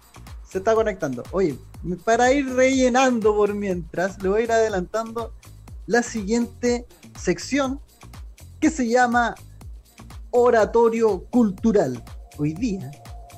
Se 0.48 0.58
está 0.58 0.74
conectando. 0.74 1.24
Oye, 1.32 1.58
para 2.04 2.32
ir 2.32 2.54
rellenando 2.54 3.34
por 3.34 3.54
mientras, 3.54 4.22
le 4.22 4.28
voy 4.28 4.40
a 4.42 4.44
ir 4.44 4.52
adelantando 4.52 5.34
la 5.86 6.02
siguiente 6.02 6.86
sección 7.18 7.80
que 8.60 8.70
se 8.70 8.88
llama 8.88 9.34
Oratorio 10.30 11.24
Cultural. 11.24 12.02
Hoy 12.38 12.54
día, 12.54 12.90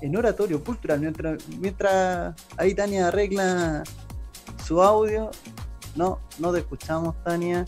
en 0.03 0.17
Oratorio 0.17 0.63
Cultural, 0.63 1.01
mientras, 1.01 1.49
mientras 1.49 2.35
ahí 2.57 2.75
Tania 2.75 3.09
arregla 3.09 3.83
su 4.65 4.83
audio, 4.83 5.31
no, 5.95 6.21
no 6.39 6.53
te 6.53 6.61
escuchamos, 6.61 7.15
Tania. 7.25 7.65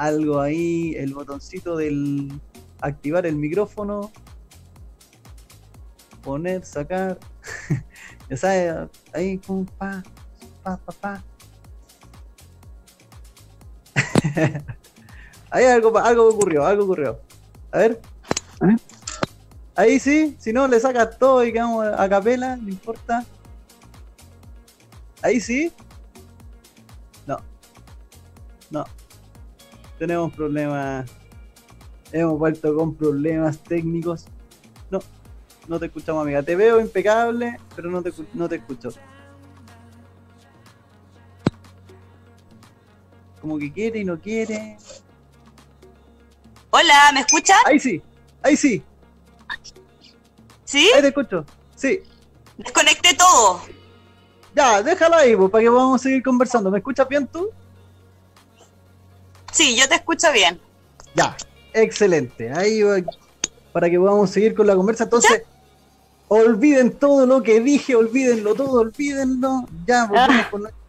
Algo 0.00 0.40
ahí, 0.40 0.94
el 0.96 1.12
botoncito 1.12 1.76
del 1.76 2.32
activar 2.80 3.26
el 3.26 3.36
micrófono, 3.36 4.10
poner, 6.22 6.64
sacar. 6.64 7.18
ya 8.30 8.36
sabes, 8.38 8.88
ahí, 9.12 9.36
pum, 9.36 9.66
pa, 9.66 10.02
pa, 10.62 10.78
pa, 10.78 10.92
pa. 10.92 11.24
Ahí 15.50 15.66
algo, 15.66 15.98
algo 15.98 16.28
ocurrió, 16.28 16.64
algo 16.64 16.84
ocurrió. 16.84 17.20
A 17.70 17.78
ver. 17.78 18.00
Ahí 19.74 20.00
sí, 20.00 20.34
si 20.38 20.50
no 20.50 20.66
le 20.66 20.80
sacas 20.80 21.18
todo 21.18 21.44
y 21.44 21.52
quedamos 21.52 21.84
a 21.84 22.08
capela, 22.08 22.56
no 22.56 22.70
importa. 22.70 23.26
Ahí 25.20 25.40
sí. 25.40 25.70
No. 27.26 27.36
No. 28.70 28.86
Tenemos 30.00 30.32
problemas. 30.32 31.10
Hemos 32.10 32.38
vuelto 32.38 32.74
con 32.74 32.94
problemas 32.94 33.58
técnicos. 33.58 34.24
No. 34.90 34.98
No 35.68 35.78
te 35.78 35.86
escuchamos, 35.86 36.22
amiga. 36.22 36.42
Te 36.42 36.56
veo 36.56 36.80
impecable, 36.80 37.58
pero 37.76 37.90
no 37.90 38.02
te, 38.02 38.10
no 38.32 38.48
te 38.48 38.56
escucho. 38.56 38.88
Como 43.42 43.58
que 43.58 43.70
quiere 43.70 43.98
y 43.98 44.04
no 44.06 44.18
quiere. 44.18 44.78
Hola, 46.70 47.10
¿me 47.12 47.20
escuchan? 47.20 47.58
Ahí 47.66 47.78
sí, 47.78 48.00
ahí 48.42 48.56
sí, 48.56 48.82
¿Sí? 50.64 50.88
ahí 50.94 51.02
te 51.02 51.08
escucho. 51.08 51.44
Sí. 51.76 52.00
Desconecté 52.56 53.14
todo. 53.16 53.60
Ya, 54.54 54.82
déjalo 54.82 55.16
ahí, 55.16 55.36
pues, 55.36 55.50
para 55.50 55.62
que 55.62 55.70
podamos 55.70 56.00
seguir 56.00 56.22
conversando. 56.22 56.70
¿Me 56.70 56.78
escuchas 56.78 57.06
bien 57.06 57.26
tú? 57.26 57.50
Sí, 59.52 59.76
yo 59.76 59.88
te 59.88 59.96
escucho 59.96 60.32
bien. 60.32 60.60
Ya, 61.14 61.36
excelente. 61.72 62.52
Ahí 62.52 62.82
va, 62.82 62.96
para 63.72 63.90
que 63.90 63.98
podamos 63.98 64.30
seguir 64.30 64.54
con 64.54 64.66
la 64.66 64.76
conversa. 64.76 65.04
Entonces, 65.04 65.42
olviden 66.28 66.92
todo 66.92 67.26
lo 67.26 67.42
que 67.42 67.60
dije, 67.60 67.94
olvídenlo 67.94 68.54
todo, 68.54 68.80
olvídenlo. 68.80 69.66
Ya, 69.86 70.06
volvemos 70.06 70.46
con 70.46 70.62
nuestra 70.62 70.80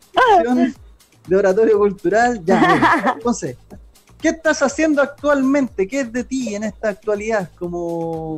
de 1.27 1.35
oratorio 1.35 1.77
cultural. 1.77 2.43
Ya, 2.45 3.13
entonces, 3.15 3.57
¿qué 4.21 4.29
estás 4.29 4.61
haciendo 4.61 5.01
actualmente? 5.01 5.87
¿Qué 5.87 6.01
es 6.01 6.11
de 6.11 6.23
ti 6.23 6.55
en 6.55 6.63
esta 6.63 6.89
actualidad 6.89 7.49
como 7.57 8.37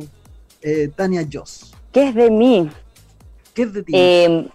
eh, 0.62 0.90
Tania 0.94 1.26
Joss? 1.30 1.74
¿Qué 1.92 2.08
es 2.08 2.14
de 2.14 2.30
mí? 2.30 2.70
¿Qué 3.52 3.62
es 3.62 3.72
de 3.72 3.82
ti? 3.82 3.92
Eh, 3.94 4.48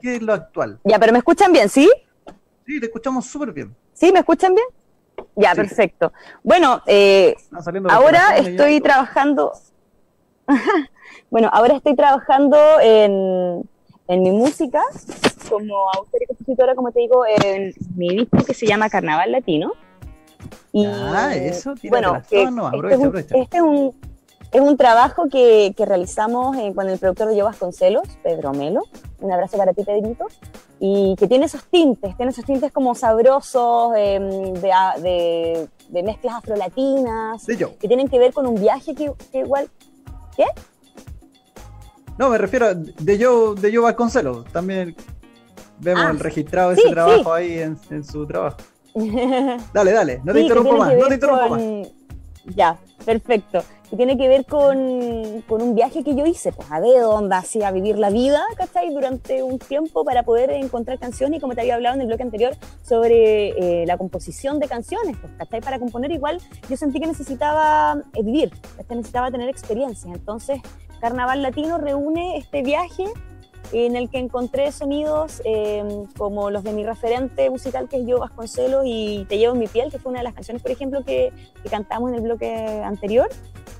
¿Qué 0.00 0.16
es 0.16 0.22
lo 0.22 0.32
actual? 0.34 0.78
ya, 0.84 0.98
pero 0.98 1.12
¿me 1.12 1.18
escuchan 1.18 1.52
bien? 1.52 1.68
¿Sí? 1.68 1.90
Sí, 2.66 2.80
te 2.80 2.86
escuchamos 2.86 3.26
súper 3.26 3.52
bien. 3.52 3.74
¿Sí? 3.94 4.12
¿Me 4.12 4.18
escuchan 4.18 4.54
bien? 4.54 4.66
Ya, 5.36 5.50
Sí. 5.50 5.56
perfecto. 5.56 6.12
Bueno, 6.42 6.82
eh, 6.86 7.34
ahora 7.90 8.38
ya 8.40 8.48
estoy 8.48 8.80
trabajando. 8.80 9.52
bueno, 11.30 11.50
ahora 11.52 11.76
estoy 11.76 11.94
trabajando 11.94 12.58
en, 12.80 13.68
en 14.08 14.22
mi 14.22 14.30
música 14.30 14.82
como 15.48 15.90
autora 15.90 16.24
y 16.24 16.26
compositora, 16.26 16.74
como 16.74 16.90
te 16.92 17.00
digo, 17.00 17.24
en 17.26 17.72
mi 17.96 18.08
disco 18.16 18.38
que 18.44 18.54
se 18.54 18.66
llama 18.66 18.88
Carnaval 18.90 19.32
Latino. 19.32 19.72
Y 20.72 20.84
Ya, 20.84 21.34
eso, 21.34 21.74
bueno, 21.88 22.22
que 22.28 22.50
no, 22.50 22.70
este, 22.72 22.94
es 22.94 22.98
un, 22.98 23.16
este 23.16 23.56
es 23.56 23.62
un 23.62 23.94
es 24.52 24.60
un 24.60 24.76
trabajo 24.76 25.28
que, 25.28 25.74
que 25.76 25.84
realizamos 25.84 26.56
eh, 26.56 26.72
con 26.74 26.88
el 26.88 26.98
productor 26.98 27.28
de 27.28 27.36
Yo 27.36 27.44
Vasconcelos, 27.44 28.06
Pedro 28.22 28.52
Melo. 28.52 28.82
Un 29.20 29.32
abrazo 29.32 29.58
para 29.58 29.72
ti, 29.72 29.82
Pedrito. 29.84 30.26
Y 30.78 31.14
que 31.18 31.26
tiene 31.26 31.46
esos 31.46 31.64
tintes, 31.64 32.14
tiene 32.16 32.32
esos 32.32 32.44
tintes 32.44 32.70
como 32.70 32.94
sabrosos, 32.94 33.92
eh, 33.96 34.18
de, 34.20 35.00
de- 35.02 35.68
de 35.88 36.02
mezclas 36.02 36.34
afrolatinas, 36.34 37.46
De 37.46 37.56
que 37.56 37.88
tienen 37.88 38.08
que 38.08 38.18
ver 38.18 38.32
con 38.34 38.46
un 38.46 38.56
viaje 38.56 38.94
que, 38.94 39.10
que 39.32 39.38
igual. 39.38 39.70
No, 42.18 42.28
me 42.30 42.38
refiero 42.38 42.66
a 42.66 42.74
de 42.74 43.18
yo, 43.18 43.54
de 43.54 43.70
yo 43.72 43.82
Vasconcelos. 43.82 44.44
También 44.52 44.94
vemos 45.80 46.04
Ah, 46.04 46.12
registrado 46.18 46.70
sí, 46.72 46.80
ese 46.80 46.88
sí. 46.88 46.94
trabajo 46.94 47.32
ahí 47.32 47.58
en, 47.58 47.78
en 47.90 48.04
su 48.04 48.26
trabajo. 48.26 48.56
Dale, 49.74 49.92
dale, 49.92 50.20
no 50.24 50.32
te 50.32 50.40
interrumpo 50.40 50.76
más, 50.78 50.94
no 50.96 51.08
te 51.08 51.14
interrumpo 51.14 51.48
más. 51.50 51.62
Ya, 52.54 52.78
perfecto. 53.04 53.62
Que 53.90 53.96
tiene 53.96 54.18
que 54.18 54.28
ver 54.28 54.44
con, 54.46 55.42
con 55.46 55.62
un 55.62 55.74
viaje 55.74 56.02
que 56.02 56.16
yo 56.16 56.26
hice, 56.26 56.52
pues 56.52 56.68
a 56.70 56.80
a 57.64 57.70
vivir 57.70 57.98
la 57.98 58.10
vida, 58.10 58.42
¿cachai? 58.56 58.92
Durante 58.92 59.42
un 59.42 59.58
tiempo 59.58 60.04
para 60.04 60.24
poder 60.24 60.50
encontrar 60.50 60.98
canciones, 60.98 61.38
y 61.38 61.40
como 61.40 61.54
te 61.54 61.60
había 61.60 61.76
hablado 61.76 61.94
en 61.94 62.00
el 62.00 62.08
bloque 62.08 62.24
anterior, 62.24 62.56
sobre 62.82 63.82
eh, 63.82 63.86
la 63.86 63.96
composición 63.96 64.58
de 64.58 64.66
canciones, 64.66 65.16
pues, 65.20 65.32
¿cachai? 65.38 65.60
Para 65.60 65.78
componer 65.78 66.10
igual, 66.10 66.40
yo 66.68 66.76
sentí 66.76 66.98
que 66.98 67.06
necesitaba 67.06 68.02
eh, 68.14 68.22
vivir, 68.22 68.52
necesitaba 68.88 69.30
tener 69.30 69.48
experiencia. 69.48 70.12
Entonces, 70.12 70.60
Carnaval 71.00 71.42
Latino 71.42 71.78
reúne 71.78 72.38
este 72.38 72.62
viaje 72.62 73.04
en 73.72 73.96
el 73.96 74.08
que 74.08 74.18
encontré 74.18 74.72
sonidos 74.72 75.42
eh, 75.44 75.84
como 76.16 76.50
los 76.50 76.64
de 76.64 76.72
mi 76.72 76.84
referente 76.84 77.48
musical 77.50 77.88
que 77.88 77.98
es 77.98 78.06
Yo 78.06 78.18
Vasconcelos 78.18 78.82
y 78.86 79.26
Te 79.28 79.38
llevo 79.38 79.54
en 79.54 79.60
mi 79.60 79.68
piel, 79.68 79.90
que 79.90 79.98
fue 79.98 80.10
una 80.10 80.20
de 80.20 80.24
las 80.24 80.34
canciones, 80.34 80.62
por 80.62 80.70
ejemplo, 80.70 81.04
que, 81.04 81.32
que 81.62 81.68
cantamos 81.68 82.10
en 82.10 82.16
el 82.16 82.22
bloque 82.22 82.82
anterior. 82.84 83.28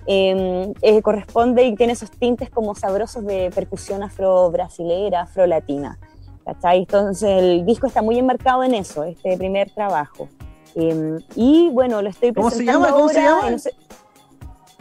Eh, 0.09 0.72
eh, 0.83 1.03
corresponde 1.03 1.64
y 1.64 1.75
tiene 1.75 1.94
esos 1.94 2.11
tintes 2.12 2.49
como 2.49 2.75
sabrosos 2.77 3.25
de 3.25 3.51
percusión 3.55 4.03
afro-brasilera, 4.03 5.22
afro-latina. 5.22 5.99
¿cachai? 6.46 6.79
Entonces 6.79 7.29
el 7.29 7.66
disco 7.66 7.87
está 7.87 8.03
muy 8.03 8.18
enmarcado 8.18 8.62
en 8.62 8.75
eso, 8.75 9.05
este 9.05 9.37
primer 9.37 9.70
trabajo. 9.70 10.29
Eh, 10.77 11.18
y 11.35 11.70
bueno, 11.70 12.01
lo 12.03 12.09
estoy 12.09 12.33
¿Cómo 12.33 12.51
se 12.51 12.59
presentando 12.59 12.87
llama? 12.87 12.96
¿Cómo 12.96 13.09
se 13.09 13.20
llama? 13.20 13.49
en 13.49 13.59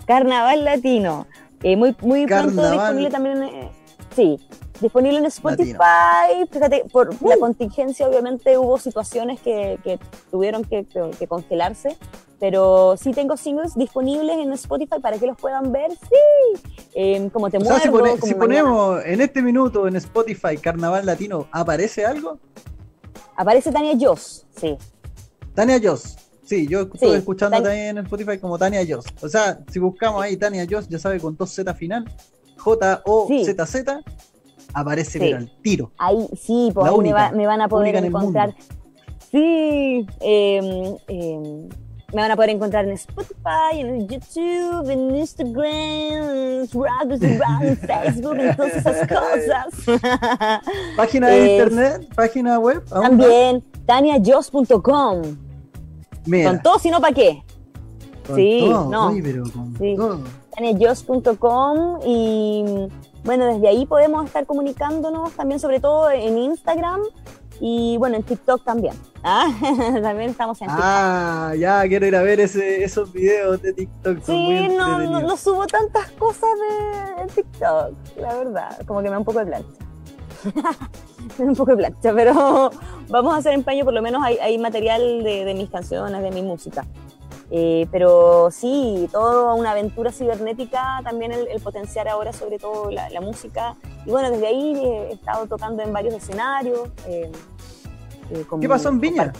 Carnaval 0.05 0.63
Latino. 0.63 1.25
Eh, 1.63 1.75
muy 1.75 1.95
muy 2.01 2.27
pronto 2.27 2.69
disponible 2.69 3.09
también 3.09 3.43
eh, 3.43 3.71
sí, 4.15 4.39
disponible 4.81 5.17
en 5.19 5.25
Spotify. 5.25 6.45
Fíjate, 6.51 6.85
por 6.91 7.09
la 7.21 7.37
contingencia 7.37 8.07
obviamente 8.07 8.57
hubo 8.57 8.77
situaciones 8.77 9.39
que, 9.41 9.79
que 9.83 9.99
tuvieron 10.31 10.63
que, 10.63 10.85
que- 10.85 11.11
que 11.17 11.27
congelarse, 11.27 11.97
pero 12.39 12.95
sí 12.97 13.11
tengo 13.11 13.37
singles 13.37 13.75
disponibles 13.75 14.37
en 14.37 14.51
Spotify 14.53 14.99
para 15.01 15.17
que 15.17 15.27
los 15.27 15.37
puedan 15.37 15.71
ver, 15.71 15.91
sí. 15.91 16.61
Eh, 16.95 17.29
como 17.33 17.49
te 17.49 17.57
O 17.57 17.61
sea, 17.61 17.79
si, 17.79 17.89
pone- 17.89 18.17
como 18.17 18.25
si 18.27 18.33
ponemos 18.35 19.03
en 19.05 19.21
este 19.21 19.41
minuto 19.41 19.87
en 19.87 19.95
Spotify 19.97 20.57
Carnaval 20.57 21.05
Latino, 21.05 21.47
¿aparece 21.51 22.05
algo? 22.05 22.39
Aparece 23.37 23.71
Tania 23.71 23.93
Joss, 23.99 24.45
sí. 24.55 24.77
Tania 25.53 25.79
Joss. 25.83 26.17
Sí, 26.43 26.67
yo 26.67 26.81
estuve 26.81 26.99
Sí, 26.99 27.15
escuchando 27.15 27.57
también 27.61 27.97
en 27.97 28.05
Spotify 28.05 28.37
como 28.37 28.57
Tania 28.57 28.81
Joss. 28.87 29.05
O 29.21 29.27
sea, 29.27 29.59
si 29.71 29.79
buscamos 29.79 30.21
ahí 30.21 30.37
Tania 30.37 30.67
Joss, 30.69 30.87
ya 30.87 30.99
sabe, 30.99 31.19
con 31.19 31.35
dos 31.35 31.49
Z 31.51 31.73
final, 31.73 32.05
J-O-Z-Z, 32.65 34.01
aparece 34.73 35.11
Sí. 35.11 35.19
pero 35.19 35.37
al 35.37 35.51
tiro. 35.61 35.91
Ahí 35.99 36.27
sí, 36.35 36.71
pues 36.73 36.91
me, 36.91 36.97
única, 36.97 37.15
va- 37.15 37.31
me 37.31 37.45
van 37.45 37.61
a 37.61 37.67
poder 37.69 37.95
en 37.95 38.05
encontrar. 38.05 38.55
Sí, 39.31 40.05
eh, 40.21 40.95
eh, 41.07 41.67
me 42.13 42.21
van 42.21 42.31
a 42.31 42.35
poder 42.35 42.49
encontrar 42.51 42.85
en 42.85 42.91
Spotify, 42.91 43.73
en 43.79 44.07
YouTube, 44.07 44.89
en 44.89 45.15
Instagram, 45.15 46.63
en 46.63 47.77
Facebook, 47.77 48.35
en 48.39 48.55
todas 48.55 48.75
esas 48.75 49.07
cosas. 49.07 50.01
Página 50.97 51.27
de 51.27 51.45
Es- 51.45 51.51
internet, 51.63 52.07
página 52.15 52.59
web. 52.59 52.83
También, 52.89 53.63
taniajos.com. 53.85 55.21
Con 56.43 56.61
todo, 56.63 56.79
si 56.79 56.89
no, 56.89 56.99
¿para 56.99 57.13
qué? 57.13 57.43
con 58.25 58.35
sí, 58.37 58.65
todo, 58.67 58.89
no. 58.89 59.11
uy, 59.11 59.21
pero 59.21 59.43
con 59.53 59.77
Sí. 59.77 59.93
todo. 59.95 60.19
taniajos.com 60.55 61.99
y 62.05 62.89
bueno, 63.23 63.45
desde 63.45 63.67
ahí 63.67 63.85
podemos 63.85 64.25
estar 64.25 64.45
comunicándonos 64.45 65.31
también, 65.33 65.59
sobre 65.59 65.79
todo 65.79 66.09
en 66.11 66.37
Instagram 66.37 67.01
y 67.59 67.97
bueno, 67.97 68.17
en 68.17 68.23
TikTok 68.23 68.63
también. 68.63 68.93
Ah, 69.23 69.47
también 70.01 70.29
estamos 70.29 70.61
en 70.61 70.67
TikTok. 70.67 70.85
Ah, 70.85 71.53
ya 71.57 71.81
quiero 71.87 72.05
ir 72.05 72.15
a 72.15 72.21
ver 72.21 72.39
ese, 72.39 72.83
esos 72.83 73.11
videos 73.11 73.61
de 73.61 73.73
TikTok. 73.73 74.21
son 74.21 74.35
muy 74.35 74.57
Sí, 74.57 74.67
no, 74.75 74.99
no, 74.99 75.21
no 75.21 75.37
subo 75.37 75.65
tantas 75.65 76.11
cosas 76.11 76.49
de, 77.17 77.27
TikTok, 77.33 77.93
la 78.17 78.35
verdad, 78.35 78.85
como 78.85 78.99
que 78.99 79.05
me 79.05 79.11
da 79.11 79.19
un 79.19 79.25
poco 79.25 79.39
de 79.39 79.45
plancha. 79.45 79.69
me 81.39 81.45
da 81.45 81.51
un 81.51 81.55
poco 81.55 81.71
de 81.71 81.77
plancha, 81.77 82.13
pero 82.13 82.71
vamos 83.09 83.33
a 83.33 83.37
hacer 83.37 83.53
empeño, 83.53 83.85
por 83.85 83.93
lo 83.93 84.01
menos 84.01 84.23
hay, 84.23 84.37
hay 84.37 84.57
material 84.57 85.23
de, 85.23 85.45
de 85.45 85.53
mis 85.53 85.69
canciones, 85.69 86.21
de 86.21 86.31
mi 86.31 86.41
música. 86.41 86.85
Eh, 87.51 87.87
pero 87.91 88.49
sí, 88.51 89.07
todo 89.11 89.53
una 89.55 89.71
aventura 89.71 90.11
cibernética, 90.11 91.01
también 91.03 91.31
el, 91.31 91.47
el 91.47 91.61
potenciar 91.61 92.07
ahora 92.07 92.33
sobre 92.33 92.57
todo 92.57 92.89
la, 92.91 93.09
la 93.09 93.21
música. 93.21 93.75
Y 94.05 94.09
bueno, 94.11 94.31
desde 94.31 94.47
ahí 94.47 94.73
eh, 94.83 95.07
he 95.11 95.13
estado 95.13 95.45
tocando 95.47 95.83
en 95.83 95.93
varios 95.93 96.13
escenarios. 96.15 96.89
eh, 97.07 97.31
eh, 98.31 98.43
con- 98.49 98.59
¿Qué 98.59 98.67
pasó 98.67 98.89
en 98.89 98.99
Viña? 98.99 99.31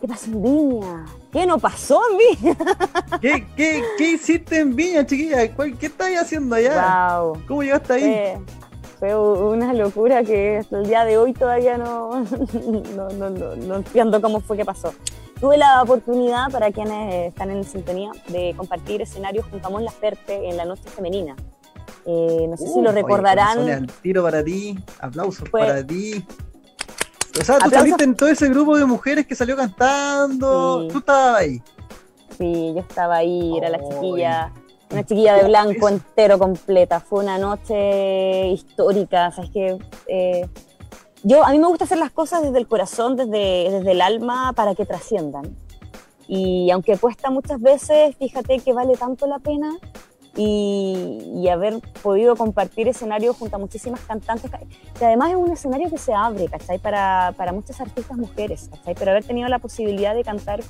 ¿Qué 0.00 0.08
pasó 0.08 0.26
en 0.26 0.42
Viña? 0.42 1.06
¿Qué 1.32 1.46
no 1.46 1.58
pasó 1.58 2.00
en 2.10 2.18
Viña? 2.18 2.56
¿Qué, 3.20 3.46
qué, 3.56 3.82
qué 3.96 4.10
hiciste 4.12 4.58
en 4.60 4.74
Viña, 4.76 5.06
chiquilla? 5.06 5.54
¿Cuál- 5.54 5.78
¿Qué 5.78 5.86
estáis 5.86 6.20
haciendo 6.20 6.56
allá? 6.56 7.18
Wow. 7.20 7.38
¿Cómo 7.48 7.62
llegaste 7.62 7.92
ahí? 7.94 8.04
Fue, 8.98 9.10
fue 9.10 9.48
una 9.48 9.72
locura 9.72 10.22
que 10.24 10.58
hasta 10.58 10.76
el 10.78 10.86
día 10.86 11.04
de 11.04 11.16
hoy 11.18 11.32
todavía 11.32 11.78
no, 11.78 12.20
no, 12.96 13.08
no, 13.10 13.30
no, 13.30 13.56
no 13.56 13.74
entiendo 13.76 14.20
cómo 14.20 14.40
fue 14.40 14.56
que 14.56 14.64
pasó. 14.64 14.92
Tuve 15.42 15.56
la 15.58 15.82
oportunidad, 15.82 16.52
para 16.52 16.70
quienes 16.70 17.30
están 17.32 17.50
en 17.50 17.64
sintonía, 17.64 18.12
de 18.28 18.54
compartir 18.56 19.02
escenarios 19.02 19.44
junto 19.50 19.66
a 19.66 19.70
Mon 19.70 19.84
Laferte 19.84 20.48
en 20.48 20.56
la 20.56 20.64
noche 20.64 20.84
femenina. 20.88 21.34
Eh, 22.06 22.46
no 22.48 22.56
sé 22.56 22.68
si 22.68 22.78
Uh, 22.78 22.82
lo 22.82 22.90
oye, 22.90 23.02
recordarán. 23.02 23.68
al 23.68 23.86
tiro 23.88 24.22
para 24.22 24.44
ti, 24.44 24.78
aplausos 25.00 25.48
Fue- 25.50 25.60
para 25.62 25.84
ti. 25.84 26.24
O 27.40 27.44
sea, 27.44 27.58
tú 27.58 27.64
Aplausos. 27.66 27.72
saliste 27.72 28.04
en 28.04 28.14
todo 28.14 28.28
ese 28.28 28.48
grupo 28.50 28.76
de 28.76 28.84
mujeres 28.84 29.26
que 29.26 29.34
salió 29.34 29.56
cantando. 29.56 30.82
Sí. 30.82 30.88
Tú 30.92 30.98
estabas 30.98 31.40
ahí. 31.40 31.62
Sí, 32.38 32.72
yo 32.76 32.80
estaba 32.80 33.16
ahí, 33.16 33.56
era 33.58 33.68
la 33.68 33.80
chiquilla, 33.80 34.52
una 34.92 35.02
chiquilla 35.04 35.34
de 35.34 35.44
blanco 35.48 35.88
entero 35.88 36.38
completa. 36.38 37.00
Fue 37.00 37.18
una 37.24 37.38
noche 37.38 38.46
histórica, 38.48 39.32
sabes 39.32 39.50
que 39.50 39.76
eh, 40.06 40.48
yo 41.22 41.44
a 41.44 41.50
mí 41.50 41.58
me 41.58 41.66
gusta 41.66 41.84
hacer 41.84 41.98
las 41.98 42.10
cosas 42.10 42.42
desde 42.42 42.58
el 42.58 42.66
corazón, 42.66 43.16
desde, 43.16 43.70
desde 43.70 43.92
el 43.92 44.00
alma, 44.00 44.52
para 44.54 44.74
que 44.74 44.84
trasciendan. 44.84 45.56
Y 46.28 46.70
aunque 46.70 46.96
cuesta 46.96 47.30
muchas 47.30 47.60
veces, 47.60 48.16
fíjate 48.16 48.58
que 48.60 48.72
vale 48.72 48.96
tanto 48.96 49.26
la 49.26 49.38
pena 49.38 49.76
y, 50.36 51.30
y 51.34 51.48
haber 51.48 51.80
podido 52.02 52.36
compartir 52.36 52.88
escenario 52.88 53.34
junto 53.34 53.56
a 53.56 53.58
muchísimas 53.58 54.00
cantantes, 54.00 54.50
que 54.98 55.04
además 55.04 55.30
es 55.30 55.36
un 55.36 55.52
escenario 55.52 55.90
que 55.90 55.98
se 55.98 56.14
abre, 56.14 56.46
¿cachai? 56.48 56.78
Para, 56.78 57.34
para 57.36 57.52
muchas 57.52 57.80
artistas 57.80 58.16
mujeres, 58.16 58.68
¿cachai? 58.70 58.94
Pero 58.94 59.10
haber 59.10 59.24
tenido 59.24 59.48
la 59.48 59.58
posibilidad 59.58 60.14
de 60.14 60.24
cantar 60.24 60.60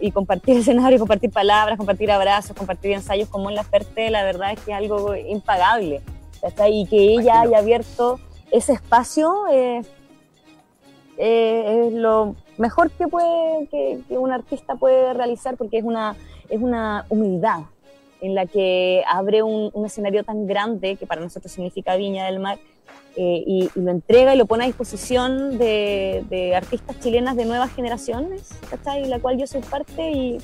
y 0.00 0.10
compartir 0.10 0.56
escenario, 0.58 0.98
compartir 0.98 1.30
palabras, 1.30 1.76
compartir 1.78 2.10
abrazos, 2.10 2.56
compartir 2.56 2.92
ensayos 2.92 3.28
como 3.28 3.48
en 3.48 3.56
la 3.56 3.64
Ferte, 3.64 4.10
la 4.10 4.24
verdad 4.24 4.52
es 4.52 4.60
que 4.60 4.72
es 4.72 4.76
algo 4.76 5.14
impagable. 5.14 6.02
¿cachai? 6.40 6.80
Y 6.80 6.86
que 6.86 6.96
ella 6.96 7.42
haya 7.42 7.58
abierto 7.58 8.18
ese 8.50 8.72
espacio 8.72 9.46
es 9.48 9.92
lo 11.92 12.34
mejor 12.60 12.90
que, 12.90 13.08
puede, 13.08 13.66
que, 13.68 14.02
un 14.10 14.32
artista 14.32 14.76
puede 14.76 15.14
realizar 15.14 15.56
porque 15.56 15.78
es 15.78 15.84
una, 15.84 16.14
es 16.48 16.60
una 16.60 17.06
humildad 17.08 17.62
en 18.20 18.34
la 18.34 18.44
que 18.44 19.02
abre 19.08 19.42
un, 19.42 19.72
escenario 19.84 20.24
tan 20.24 20.46
grande 20.46 20.96
que 20.96 21.06
para 21.06 21.22
nosotros 21.22 21.50
significa 21.50 21.96
Viña 21.96 22.26
del 22.26 22.38
Mar 22.38 22.58
eh, 23.16 23.42
y, 23.46 23.70
y 23.74 23.80
lo 23.80 23.90
entrega 23.90 24.34
y 24.34 24.38
lo 24.38 24.44
pone 24.46 24.64
a 24.64 24.66
disposición 24.66 25.58
de, 25.58 26.24
de 26.28 26.54
artistas 26.54 27.00
chilenas 27.00 27.34
de 27.34 27.46
nuevas 27.46 27.74
generaciones, 27.74 28.50
¿cachai? 28.68 29.06
La 29.06 29.18
cual 29.18 29.38
yo 29.38 29.46
soy 29.46 29.62
parte 29.62 30.10
y 30.10 30.38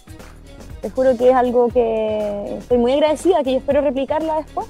te 0.81 0.91
juro 0.91 1.17
que 1.17 1.29
es 1.29 1.35
algo 1.35 1.69
que 1.69 2.57
estoy 2.59 2.79
muy 2.79 2.93
agradecida, 2.93 3.45
que 3.45 3.53
yo 3.53 3.59
espero 3.59 3.83
replicarla 3.83 4.37
después, 4.37 4.67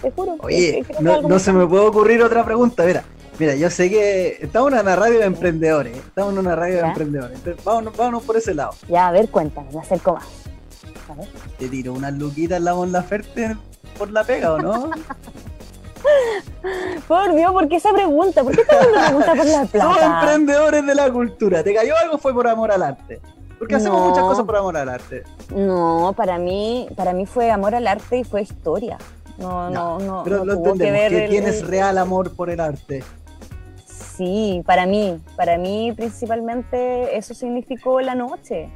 te 0.00 0.10
juro. 0.10 0.36
Oye, 0.40 0.72
que 0.78 0.84
creo 0.84 0.98
que 0.98 1.02
no, 1.04 1.22
no 1.28 1.38
se 1.38 1.52
me 1.52 1.66
puede 1.66 1.86
ocurrir 1.86 2.22
otra 2.22 2.44
pregunta. 2.44 2.84
Mira, 2.84 3.04
mira, 3.38 3.54
yo 3.54 3.70
sé 3.70 3.88
que 3.90 4.38
estamos 4.40 4.72
en 4.72 4.78
una 4.80 4.96
radio 4.96 5.18
de 5.20 5.24
emprendedores. 5.26 5.96
Estamos 5.96 6.32
en 6.32 6.38
una 6.38 6.56
radio 6.56 6.74
de 6.82 6.88
emprendedores. 6.88 7.36
Entonces, 7.38 7.64
vámonos, 7.64 7.96
vámonos 7.96 8.22
por 8.24 8.36
ese 8.36 8.54
lado. 8.54 8.72
Ya, 8.88 9.08
a 9.08 9.12
ver, 9.12 9.28
cuéntame, 9.28 9.70
me 9.72 9.80
acerco 9.80 10.14
más. 10.14 10.24
A 11.10 11.14
ver. 11.14 11.28
Te 11.58 11.68
tiro 11.68 11.92
unas 11.92 12.12
luquitas 12.14 12.60
la 12.60 12.74
Mon 12.74 12.92
Laferte 12.92 13.56
por 13.98 14.10
la 14.10 14.24
pega, 14.24 14.52
¿o 14.54 14.58
no? 14.58 14.90
Por 17.08 17.34
Dios, 17.34 17.52
¿por 17.52 17.68
qué 17.68 17.76
esa 17.76 17.92
pregunta? 17.92 18.42
¿Por 18.42 18.54
qué 18.54 18.62
estás 18.62 18.78
dando 18.92 19.00
pregunta 19.00 19.34
por 19.34 19.46
la 19.46 19.52
Somos 19.66 19.68
plata? 19.96 20.20
emprendedores 20.20 20.86
de 20.86 20.94
la 20.94 21.10
cultura. 21.12 21.62
¿Te 21.64 21.74
cayó 21.74 21.94
algo? 22.02 22.18
Fue 22.18 22.32
por 22.32 22.46
amor 22.46 22.70
al 22.70 22.82
arte. 22.82 23.20
Porque 23.58 23.74
hacemos 23.74 24.00
No. 24.00 24.08
muchas 24.10 24.22
cosas 24.24 24.44
por 24.44 24.56
amor 24.56 24.76
al 24.76 24.88
arte. 24.88 25.24
No, 25.50 26.14
para 26.16 26.38
mí, 26.38 26.88
para 26.96 27.12
mí 27.12 27.26
fue 27.26 27.50
amor 27.50 27.74
al 27.74 27.86
arte 27.88 28.18
y 28.18 28.24
fue 28.24 28.42
historia. 28.42 28.98
No, 29.38 29.70
no, 29.70 29.98
no. 30.00 30.24
Pero 30.24 30.38
no 30.38 30.44
lo 30.44 30.54
tuvo 30.56 30.74
que 30.74 30.90
ver 30.90 31.10
que 31.10 31.24
el- 31.24 31.30
tienes 31.30 31.66
real 31.66 31.96
amor 31.98 32.34
por 32.34 32.50
el 32.50 32.60
arte. 32.60 33.02
Sí, 33.86 34.62
para 34.66 34.84
mí, 34.86 35.20
para 35.36 35.58
mí 35.58 35.92
principalmente 35.96 37.16
eso 37.16 37.34
significó 37.34 38.00
la 38.00 38.16
noche, 38.16 38.68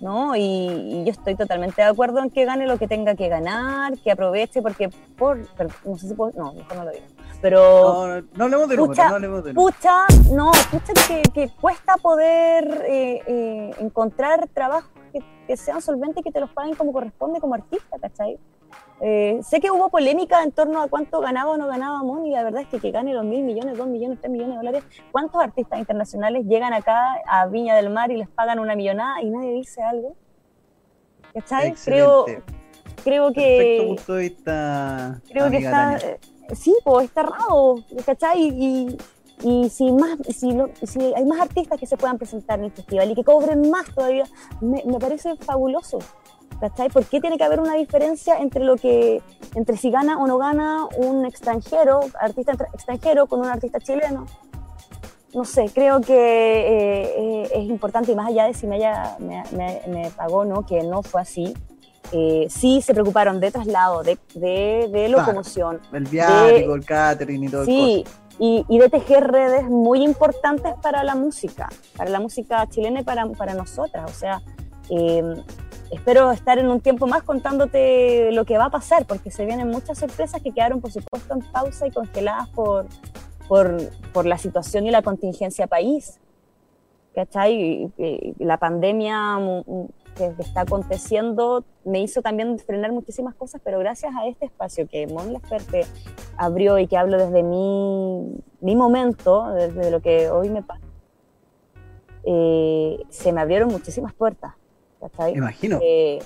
¿no? 0.00 0.34
Y, 0.34 0.40
y 0.40 1.04
yo 1.04 1.12
estoy 1.12 1.36
totalmente 1.36 1.82
de 1.82 1.88
acuerdo 1.88 2.18
en 2.20 2.30
que 2.30 2.44
gane 2.44 2.66
lo 2.66 2.78
que 2.78 2.88
tenga 2.88 3.14
que 3.14 3.28
ganar, 3.28 3.96
que 3.98 4.10
aproveche, 4.10 4.60
porque 4.60 4.88
por, 5.16 5.38
no 5.84 5.96
sé 5.98 6.08
si 6.08 6.14
puedo, 6.14 6.32
no, 6.36 6.52
mejor 6.54 6.76
no 6.76 6.84
lo 6.84 6.90
digo, 6.90 7.04
pero 7.40 7.60
No, 7.82 8.08
no, 8.08 8.22
no 8.36 8.44
hablemos 8.44 8.68
de 8.68 8.76
Pucha, 8.76 9.08
no 9.08 9.14
hablemos 9.14 9.44
de 9.44 9.54
pucha, 9.54 10.06
no, 10.32 10.50
pucha 10.72 10.92
que, 11.06 11.22
que 11.32 11.50
cuesta 11.60 11.96
poder 11.98 12.84
eh, 12.88 13.20
eh, 13.26 13.70
encontrar 13.78 14.48
trabajos 14.52 14.90
que, 15.12 15.20
que 15.46 15.56
sean 15.56 15.80
solventes 15.80 16.18
y 16.18 16.22
que 16.24 16.32
te 16.32 16.40
los 16.40 16.50
paguen 16.50 16.74
como 16.74 16.92
corresponde 16.92 17.38
como 17.40 17.54
artista, 17.54 17.98
¿cachai? 18.00 18.36
Eh, 19.04 19.40
sé 19.42 19.58
que 19.60 19.68
hubo 19.72 19.88
polémica 19.88 20.44
en 20.44 20.52
torno 20.52 20.80
a 20.80 20.86
cuánto 20.88 21.18
ganaba 21.20 21.50
o 21.50 21.56
no 21.56 21.66
ganaba 21.66 22.04
Moni, 22.04 22.28
y 22.28 22.32
la 22.32 22.44
verdad 22.44 22.62
es 22.62 22.68
que 22.68 22.78
que 22.78 22.92
gane 22.92 23.12
los 23.12 23.24
mil 23.24 23.42
millones, 23.42 23.76
dos 23.76 23.88
millones, 23.88 24.18
tres 24.20 24.30
millones 24.30 24.52
de 24.54 24.56
dólares, 24.58 24.84
¿cuántos 25.10 25.42
artistas 25.42 25.80
internacionales 25.80 26.46
llegan 26.46 26.72
acá 26.72 27.14
a 27.26 27.46
Viña 27.46 27.74
del 27.74 27.90
Mar 27.90 28.12
y 28.12 28.16
les 28.16 28.28
pagan 28.28 28.60
una 28.60 28.76
millonada 28.76 29.20
y 29.20 29.28
nadie 29.30 29.54
dice 29.54 29.82
algo? 29.82 30.14
¿Cachai? 31.34 31.72
Creo, 31.84 32.20
Excelente. 32.28 32.52
creo 33.02 33.32
que 33.32 33.84
punto 33.88 34.14
de 34.14 34.20
vista. 34.22 35.20
creo 35.28 35.50
que 35.50 35.56
está 35.56 35.70
Tania. 35.72 35.98
eh, 36.06 36.20
sí 36.54 36.74
pues 36.84 37.06
está 37.06 37.22
raro 37.24 37.76
¿cachai? 38.06 38.40
y, 38.40 38.98
y 39.42 39.68
si 39.70 39.90
más 39.90 40.18
si, 40.28 40.52
lo- 40.52 40.70
si 40.82 41.00
hay 41.14 41.24
más 41.24 41.40
artistas 41.40 41.80
que 41.80 41.86
se 41.86 41.96
puedan 41.96 42.18
presentar 42.18 42.58
en 42.60 42.66
el 42.66 42.70
festival 42.70 43.10
y 43.10 43.14
que 43.16 43.24
cobren 43.24 43.68
más 43.70 43.86
todavía 43.94 44.24
me, 44.60 44.82
me 44.84 44.98
parece 45.00 45.36
fabuloso 45.38 45.98
¿cachai? 46.62 46.88
¿por 46.90 47.04
qué 47.04 47.20
tiene 47.20 47.36
que 47.36 47.42
haber 47.44 47.58
una 47.60 47.74
diferencia 47.74 48.38
entre 48.38 48.62
lo 48.64 48.76
que 48.76 49.20
entre 49.56 49.76
si 49.76 49.90
gana 49.90 50.16
o 50.18 50.26
no 50.28 50.38
gana 50.38 50.86
un 50.96 51.26
extranjero 51.26 51.98
artista 52.20 52.52
extra- 52.52 52.68
extranjero 52.72 53.26
con 53.26 53.40
un 53.40 53.46
artista 53.46 53.80
chileno 53.80 54.26
no 55.34 55.44
sé, 55.46 55.70
creo 55.74 56.00
que 56.02 56.12
eh, 56.14 57.14
eh, 57.16 57.48
es 57.54 57.64
importante 57.68 58.12
y 58.12 58.14
más 58.14 58.28
allá 58.28 58.44
de 58.44 58.52
si 58.54 58.66
me, 58.66 58.76
haya, 58.76 59.16
me, 59.18 59.42
me- 59.56 59.80
me 59.88 60.10
pagó 60.10 60.40
o 60.40 60.44
no, 60.44 60.66
que 60.66 60.82
no 60.82 61.02
fue 61.02 61.22
así, 61.22 61.54
eh, 62.12 62.46
sí 62.50 62.82
se 62.82 62.92
preocuparon 62.92 63.40
de 63.40 63.50
traslado, 63.50 64.02
de, 64.02 64.18
de, 64.34 64.88
de 64.92 65.08
locomoción, 65.08 65.80
El 65.90 66.04
viático, 66.04 66.74
el 66.74 66.84
catering 66.84 67.44
y 67.44 67.48
todo 67.48 67.64
Sí, 67.64 68.04
y, 68.38 68.66
y 68.68 68.78
de 68.78 68.90
tejer 68.90 69.26
redes 69.32 69.64
muy 69.70 70.04
importantes 70.04 70.74
para 70.82 71.02
la 71.02 71.14
música, 71.14 71.70
para 71.96 72.10
la 72.10 72.20
música 72.20 72.66
chilena 72.68 73.00
y 73.00 73.02
para, 73.04 73.24
para 73.28 73.54
nosotras. 73.54 74.10
O 74.10 74.14
sea, 74.14 74.42
eh, 74.90 75.22
espero 75.92 76.32
estar 76.32 76.58
en 76.58 76.68
un 76.68 76.80
tiempo 76.80 77.06
más 77.06 77.22
contándote 77.22 78.32
lo 78.32 78.44
que 78.44 78.56
va 78.56 78.66
a 78.66 78.70
pasar, 78.70 79.06
porque 79.06 79.30
se 79.30 79.44
vienen 79.44 79.68
muchas 79.68 79.98
sorpresas 79.98 80.40
que 80.42 80.50
quedaron, 80.50 80.80
por 80.80 80.90
supuesto, 80.90 81.34
en 81.34 81.40
pausa 81.52 81.86
y 81.86 81.90
congeladas 81.90 82.48
por, 82.48 82.86
por, 83.46 84.26
la 84.26 84.38
situación 84.38 84.86
y 84.86 84.90
la 84.90 85.02
contingencia 85.02 85.66
país. 85.66 86.18
¿Cachai? 87.14 87.92
La 88.38 88.56
pandemia 88.56 89.38
mm, 89.38 89.64
mm, 89.66 89.88
que 90.16 90.34
está 90.38 90.62
aconteciendo 90.62 91.62
me 91.84 92.00
hizo 92.00 92.22
también 92.22 92.58
frenar 92.58 92.90
muchísimas 92.92 93.34
cosas, 93.34 93.60
pero 93.62 93.78
gracias 93.78 94.14
a 94.16 94.26
este 94.26 94.46
espacio 94.46 94.88
que 94.88 95.06
Mon 95.06 95.34
Laferte 95.34 95.84
abrió 96.38 96.78
y 96.78 96.86
que 96.86 96.96
hablo 96.96 97.18
desde 97.18 97.42
mi, 97.42 98.40
mi 98.62 98.76
momento, 98.76 99.48
desde 99.52 99.90
lo 99.90 100.00
que 100.00 100.30
hoy 100.30 100.48
me 100.48 100.62
pasa, 100.62 100.86
eh, 102.24 102.98
se 103.10 103.30
me 103.32 103.42
abrieron 103.42 103.68
muchísimas 103.68 104.14
puertas. 104.14 104.54
¿Cachai? 105.02 105.34
Imagino. 105.34 105.78
Que, 105.78 106.20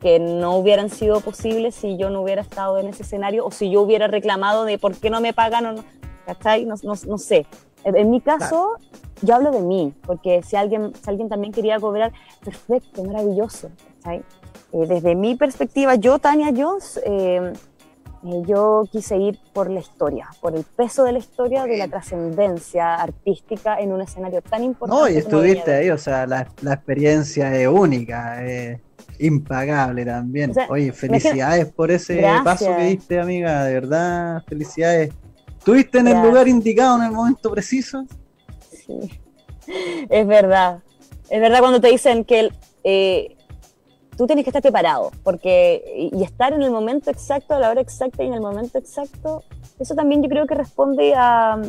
que 0.00 0.18
no 0.18 0.56
hubieran 0.56 0.90
sido 0.90 1.20
posibles 1.20 1.76
si 1.76 1.96
yo 1.96 2.10
no 2.10 2.22
hubiera 2.22 2.42
estado 2.42 2.78
en 2.78 2.88
ese 2.88 3.04
escenario 3.04 3.46
o 3.46 3.52
si 3.52 3.70
yo 3.70 3.82
hubiera 3.82 4.08
reclamado 4.08 4.64
de 4.64 4.78
por 4.78 4.96
qué 4.96 5.10
no 5.10 5.20
me 5.20 5.32
pagan 5.32 5.66
o 5.66 5.72
no. 5.74 5.84
¿Cachai? 6.26 6.64
No, 6.64 6.74
no, 6.82 6.94
no 7.06 7.18
sé. 7.18 7.46
En, 7.84 8.10
mi 8.10 8.20
caso, 8.20 8.76
yo 9.22 9.34
hablo 9.34 9.50
de 9.50 9.60
mí, 9.60 9.94
porque 10.06 10.42
si 10.42 10.56
alguien, 10.56 10.92
si 10.94 11.10
alguien 11.10 11.28
también 11.28 11.52
quería 11.52 11.78
cobrar, 11.78 12.12
perfecto, 12.44 13.04
maravilloso. 13.04 13.70
¿cachai? 14.02 14.22
Eh, 14.72 14.86
desde 14.86 15.14
mi 15.14 15.34
perspectiva, 15.34 15.96
yo, 15.96 16.18
Tania 16.18 16.52
Jones, 16.56 17.00
eh, 17.04 17.52
eh, 18.24 18.42
yo 18.46 18.84
quise 18.90 19.16
ir 19.16 19.38
por 19.52 19.70
la 19.70 19.80
historia, 19.80 20.28
por 20.40 20.54
el 20.54 20.64
peso 20.64 21.04
de 21.04 21.12
la 21.12 21.18
historia, 21.18 21.64
de 21.64 21.76
la 21.78 21.88
trascendencia 21.88 22.94
artística 22.94 23.78
en 23.80 23.92
un 23.92 24.00
escenario 24.00 24.42
tan 24.42 24.62
importante. 24.62 25.02
No, 25.02 25.08
y 25.08 25.18
estuviste 25.18 25.74
ahí, 25.74 25.90
o 25.90 25.98
sea, 25.98 26.26
la, 26.26 26.48
la 26.60 26.74
experiencia 26.74 27.54
es 27.54 27.68
única, 27.68 28.44
es 28.44 28.80
impagable 29.18 30.04
también. 30.04 30.50
O 30.50 30.54
sea, 30.54 30.66
Oye, 30.68 30.92
felicidades 30.92 31.72
por 31.72 31.90
ese 31.90 32.16
Gracias. 32.16 32.44
paso 32.44 32.76
que 32.76 32.84
diste, 32.84 33.20
amiga, 33.20 33.64
de 33.64 33.74
verdad, 33.74 34.42
felicidades. 34.46 35.12
¿Estuviste 35.58 35.98
en 35.98 36.08
el 36.08 36.22
lugar 36.22 36.48
indicado 36.48 36.98
en 36.98 37.04
el 37.04 37.12
momento 37.12 37.50
preciso? 37.50 38.04
Sí. 38.70 38.98
Es 40.10 40.26
verdad. 40.26 40.82
Es 41.30 41.40
verdad 41.40 41.60
cuando 41.60 41.80
te 41.80 41.88
dicen 41.88 42.24
que 42.24 42.40
el, 42.40 42.52
eh, 42.82 43.36
tú 44.22 44.28
tienes 44.28 44.44
que 44.44 44.50
estar 44.50 44.62
preparado, 44.62 45.10
porque 45.24 46.10
y 46.12 46.22
estar 46.22 46.52
en 46.52 46.62
el 46.62 46.70
momento 46.70 47.10
exacto, 47.10 47.54
a 47.54 47.58
la 47.58 47.70
hora 47.70 47.80
exacta 47.80 48.22
y 48.22 48.28
en 48.28 48.34
el 48.34 48.40
momento 48.40 48.78
exacto, 48.78 49.42
eso 49.80 49.96
también 49.96 50.22
yo 50.22 50.28
creo 50.28 50.46
que 50.46 50.54
responde 50.54 51.12
a, 51.16 51.60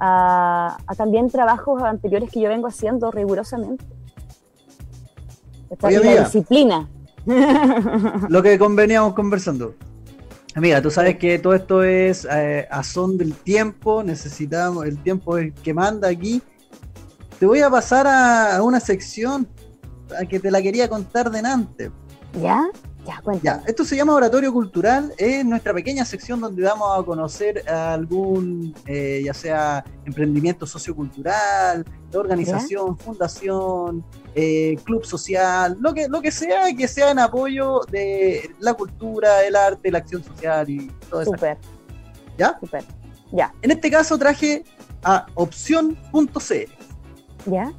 a, 0.00 0.78
a 0.84 0.94
también 0.96 1.30
trabajos 1.30 1.80
anteriores 1.84 2.28
que 2.28 2.40
yo 2.40 2.48
vengo 2.48 2.66
haciendo 2.66 3.12
rigurosamente. 3.12 3.84
Está 5.70 5.86
Oye, 5.86 6.00
la 6.00 6.06
amiga. 6.06 6.24
disciplina. 6.24 6.88
Lo 8.28 8.42
que 8.42 8.58
conveníamos 8.58 9.14
conversando. 9.14 9.74
Amiga, 10.56 10.82
tú 10.82 10.90
sabes 10.90 11.18
que 11.18 11.38
todo 11.38 11.54
esto 11.54 11.84
es 11.84 12.26
eh, 12.28 12.66
a 12.68 12.82
son 12.82 13.16
del 13.16 13.32
tiempo, 13.32 14.02
necesitamos, 14.02 14.86
el 14.86 15.00
tiempo 15.00 15.38
es 15.38 15.46
el 15.46 15.52
que 15.52 15.72
manda 15.72 16.08
aquí. 16.08 16.42
Te 17.38 17.46
voy 17.46 17.60
a 17.60 17.70
pasar 17.70 18.08
a, 18.08 18.56
a 18.56 18.62
una 18.64 18.80
sección 18.80 19.46
a 20.18 20.24
que 20.24 20.40
te 20.40 20.50
la 20.50 20.62
quería 20.62 20.88
contar 20.88 21.30
de 21.30 21.40
antes. 21.40 21.90
¿Ya? 22.40 22.64
Ya. 23.06 23.22
Ya, 23.40 23.62
esto 23.66 23.84
se 23.84 23.94
llama 23.94 24.14
Oratorio 24.14 24.52
Cultural, 24.52 25.12
es 25.16 25.44
nuestra 25.44 25.72
pequeña 25.72 26.04
sección 26.04 26.40
donde 26.40 26.64
vamos 26.64 26.88
a 26.98 27.04
conocer 27.04 27.62
algún, 27.70 28.74
eh, 28.84 29.22
ya 29.24 29.32
sea 29.32 29.84
emprendimiento 30.04 30.66
sociocultural, 30.66 31.84
organización, 32.12 32.98
fundación, 32.98 34.04
eh, 34.34 34.76
club 34.82 35.04
social, 35.04 35.76
lo 35.80 35.94
que, 35.94 36.08
lo 36.08 36.20
que 36.20 36.32
sea 36.32 36.74
que 36.76 36.88
sea 36.88 37.12
en 37.12 37.20
apoyo 37.20 37.82
de 37.92 38.50
la 38.58 38.74
cultura, 38.74 39.44
el 39.44 39.54
arte, 39.54 39.90
la 39.92 39.98
acción 39.98 40.24
social 40.24 40.68
y 40.68 40.88
todo 41.08 41.20
eso. 41.22 41.30
Súper, 41.30 41.58
¿Ya? 42.36 42.58
súper. 42.58 42.84
Ya, 43.32 43.52
En 43.62 43.70
este 43.70 43.88
caso 43.90 44.18
traje 44.18 44.64
a 45.04 45.26
opción.cl, 45.34 46.54
ya. 47.46 47.72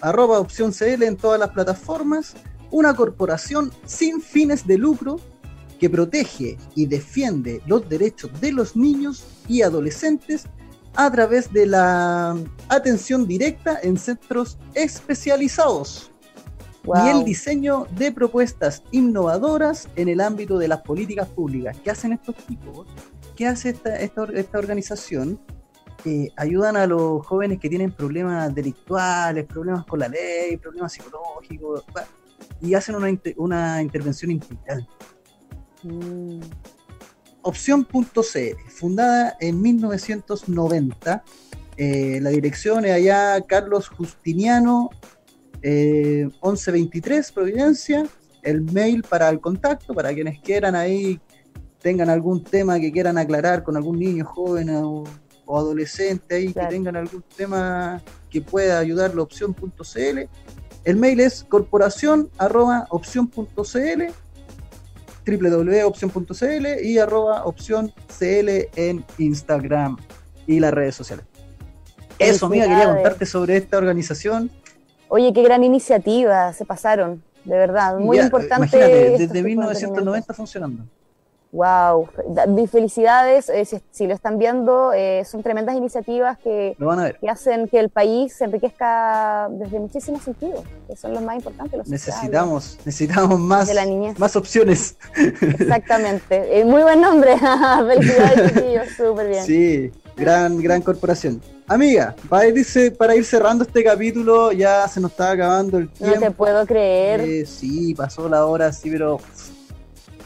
Arroba 0.00 0.38
opción 0.38 0.72
CL 0.72 1.02
en 1.02 1.16
todas 1.16 1.38
las 1.38 1.50
plataformas, 1.50 2.34
una 2.70 2.94
corporación 2.94 3.72
sin 3.84 4.20
fines 4.20 4.66
de 4.66 4.78
lucro 4.78 5.20
que 5.78 5.90
protege 5.90 6.58
y 6.74 6.86
defiende 6.86 7.62
los 7.66 7.88
derechos 7.88 8.30
de 8.40 8.52
los 8.52 8.76
niños 8.76 9.24
y 9.48 9.62
adolescentes 9.62 10.44
a 10.94 11.10
través 11.10 11.52
de 11.52 11.66
la 11.66 12.36
atención 12.68 13.26
directa 13.26 13.78
en 13.82 13.96
centros 13.96 14.58
especializados 14.74 16.10
y 16.84 17.08
el 17.08 17.24
diseño 17.24 17.86
de 17.96 18.10
propuestas 18.10 18.82
innovadoras 18.90 19.88
en 19.96 20.08
el 20.08 20.20
ámbito 20.20 20.58
de 20.58 20.68
las 20.68 20.80
políticas 20.80 21.28
públicas. 21.28 21.76
¿Qué 21.82 21.90
hacen 21.90 22.12
estos 22.12 22.34
tipos? 22.46 22.86
¿Qué 23.36 23.46
hace 23.46 23.70
esta, 23.70 23.96
esta 23.96 24.58
organización? 24.58 25.38
Eh, 26.04 26.30
ayudan 26.36 26.76
a 26.76 26.86
los 26.86 27.26
jóvenes 27.26 27.58
que 27.60 27.68
tienen 27.68 27.92
problemas 27.92 28.54
delictuales, 28.54 29.44
problemas 29.44 29.84
con 29.84 29.98
la 29.98 30.08
ley, 30.08 30.56
problemas 30.56 30.92
psicológicos, 30.92 31.84
y 32.60 32.72
hacen 32.74 32.94
una, 32.94 33.10
inter- 33.10 33.34
una 33.36 33.82
intervención 33.82 34.30
integral. 34.30 34.88
Mm, 35.82 36.40
Opción.cl, 37.42 38.08
fundada 38.68 39.36
en 39.40 39.60
1990. 39.62 41.22
eh, 41.76 42.18
la 42.20 42.28
dirección 42.30 42.84
es 42.84 42.92
allá 42.92 43.40
Carlos 43.46 43.88
Justiniano, 43.88 44.90
eh, 45.62 46.28
1123, 46.42 47.32
Providencia. 47.32 48.06
El 48.42 48.62
mail 48.62 49.02
para 49.02 49.28
el 49.30 49.40
contacto, 49.40 49.94
para 49.94 50.12
quienes 50.14 50.40
quieran 50.40 50.74
ahí, 50.74 51.20
tengan 51.82 52.08
algún 52.10 52.42
tema 52.44 52.78
que 52.78 52.90
quieran 52.92 53.16
aclarar 53.18 53.62
con 53.62 53.76
algún 53.76 53.98
niño 53.98 54.24
joven 54.26 54.68
o, 54.76 55.04
o 55.50 55.58
adolescente 55.58 56.36
ahí, 56.36 56.52
Claro. 56.52 56.68
que 56.68 56.74
tengan 56.76 56.96
algún 56.96 57.24
tema 57.36 58.00
que 58.30 58.40
pueda 58.40 58.78
ayudar 58.78 59.14
la 59.16 59.22
opción.cl. 59.22 60.18
El 60.84 60.96
mail 60.96 61.20
es 61.20 61.44
corporación 61.48 62.30
arroba 62.38 62.86
opción.cl 62.90 64.02
www.opción.cl 65.26 66.66
y 66.84 66.98
arroba 66.98 67.44
opción 67.44 67.92
CL 68.18 68.68
en 68.76 69.04
Instagram 69.18 69.96
y 70.46 70.60
las 70.60 70.72
redes 70.72 70.94
sociales. 70.94 71.26
Eso, 72.18 72.46
amiga, 72.46 72.66
quería 72.66 72.94
contarte 72.94 73.26
sobre 73.26 73.56
esta 73.56 73.76
organización. 73.78 74.50
Oye, 75.08 75.32
qué 75.32 75.42
gran 75.42 75.64
iniciativa, 75.64 76.52
se 76.52 76.64
pasaron, 76.64 77.22
de 77.44 77.56
verdad, 77.56 77.98
muy 77.98 78.18
Ya, 78.18 78.24
importante. 78.24 78.76
Imagínate, 78.76 79.06
estos 79.06 79.18
desde 79.18 79.26
tipos 79.26 79.34
de 79.34 79.42
1990 79.42 80.34
funcionando. 80.34 80.84
Wow, 81.52 82.08
felicidades, 82.70 83.48
eh, 83.48 83.64
si, 83.64 83.80
si 83.90 84.06
lo 84.06 84.14
están 84.14 84.38
viendo, 84.38 84.92
eh, 84.92 85.24
son 85.24 85.42
tremendas 85.42 85.74
iniciativas 85.76 86.38
que, 86.38 86.76
Lo 86.78 86.86
van 86.86 87.00
a 87.00 87.04
ver. 87.04 87.18
que 87.18 87.28
hacen 87.28 87.66
que 87.66 87.80
el 87.80 87.88
país 87.88 88.34
se 88.36 88.44
enriquezca 88.44 89.48
desde 89.50 89.80
muchísimos 89.80 90.22
sentidos, 90.22 90.62
que 90.86 90.94
son 90.94 91.12
los 91.12 91.22
más 91.22 91.34
importantes, 91.36 91.76
los 91.76 91.88
sociales, 91.88 92.06
Necesitamos, 92.14 92.78
necesitamos 92.84 93.40
más, 93.40 93.66
de 93.66 93.74
la 93.74 93.84
niñez. 93.84 94.18
más 94.18 94.36
opciones. 94.36 94.96
Exactamente, 95.16 96.60
Eh, 96.60 96.64
muy 96.64 96.82
buen 96.82 97.00
nombre, 97.00 97.36
felicidades 97.88 98.52
chiquillos, 98.54 98.88
súper 98.96 99.28
bien. 99.28 99.44
Sí, 99.44 99.92
gran, 100.16 100.56
gran 100.62 100.82
corporación. 100.82 101.40
Amiga, 101.66 102.14
para 102.28 102.46
ir, 102.46 102.96
para 102.96 103.14
ir 103.16 103.24
cerrando 103.24 103.64
este 103.64 103.82
capítulo, 103.84 104.52
ya 104.52 104.86
se 104.88 105.00
nos 105.00 105.10
está 105.12 105.32
acabando 105.32 105.78
el 105.78 105.84
no 105.86 105.90
tiempo. 106.06 106.20
te 106.20 106.30
puedo 106.32 106.66
creer. 106.66 107.20
Eh, 107.20 107.46
sí, 107.46 107.94
pasó 107.94 108.28
la 108.28 108.44
hora, 108.46 108.72
sí, 108.72 108.90
pero 108.90 109.18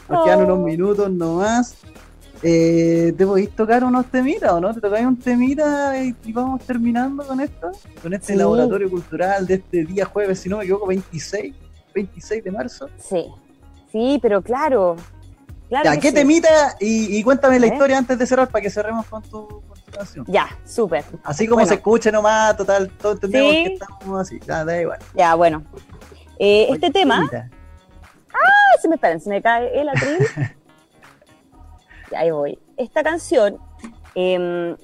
nos 0.09 0.23
quedan 0.25 0.41
Oh. 0.41 0.43
unos 0.45 0.59
minutos 0.59 1.11
nomás. 1.11 1.75
Eh, 2.43 3.13
¿Te 3.17 3.25
podéis 3.25 3.49
tocar 3.55 3.83
unos 3.83 4.05
temitas 4.07 4.51
o 4.51 4.59
no? 4.59 4.73
¿Te 4.73 4.81
tocáis 4.81 5.05
un 5.05 5.17
temita 5.17 5.97
y, 6.03 6.13
y 6.25 6.33
vamos 6.33 6.61
terminando 6.63 7.25
con 7.25 7.39
esto? 7.39 7.71
Con 8.03 8.13
este 8.13 8.33
Sí. 8.33 8.39
laboratorio 8.39 8.89
cultural 8.89 9.47
de 9.47 9.55
este 9.55 9.85
día 9.85 10.05
jueves, 10.05 10.39
si 10.41 10.49
no 10.49 10.57
me 10.57 10.63
equivoco, 10.63 10.85
26, 10.87 11.55
26 11.93 12.43
de 12.43 12.51
marzo. 12.51 12.89
Sí, 12.99 13.25
sí, 13.91 14.19
pero 14.21 14.41
claro. 14.43 14.95
claro 15.69 15.85
ya, 15.85 15.99
¿qué 15.99 16.09
sí. 16.09 16.13
temita? 16.15 16.75
Y, 16.79 17.17
y 17.17 17.23
cuéntame 17.23 17.59
la 17.59 17.67
historia 17.67 17.97
antes 17.97 18.19
de 18.19 18.27
cerrar 18.27 18.49
para 18.49 18.61
que 18.61 18.69
cerremos 18.69 19.05
con 19.07 19.23
tu, 19.23 19.47
con 19.47 19.79
tu 19.83 19.91
canción. 19.91 20.25
Ya, 20.27 20.47
súper. 20.65 21.03
Así 21.23 21.47
como 21.47 21.55
Bueno. 21.55 21.69
se 21.69 21.75
escuche 21.75 22.11
nomás, 22.11 22.55
total, 22.57 22.89
todos 23.01 23.15
entendemos 23.15 23.51
Sí. 23.53 23.63
que 23.63 23.73
estamos 23.73 24.21
así. 24.21 24.39
Ya, 24.45 24.63
da 24.65 24.79
igual. 24.81 24.99
Ya, 25.15 25.33
bueno. 25.35 25.63
Eh, 26.37 26.67
este 26.69 26.91
tema, 26.91 27.15
temita. 27.29 27.49
Se 28.81 28.87
me 28.89 28.95
esperen, 28.95 29.19
se 29.19 29.29
me 29.29 29.41
cae 29.41 29.79
el 29.79 29.89
atril. 29.89 30.17
Ya, 32.11 32.19
ahí 32.19 32.29
voy. 32.29 32.59
Esta 32.77 33.01
canción 33.01 33.57
em, 34.13 34.75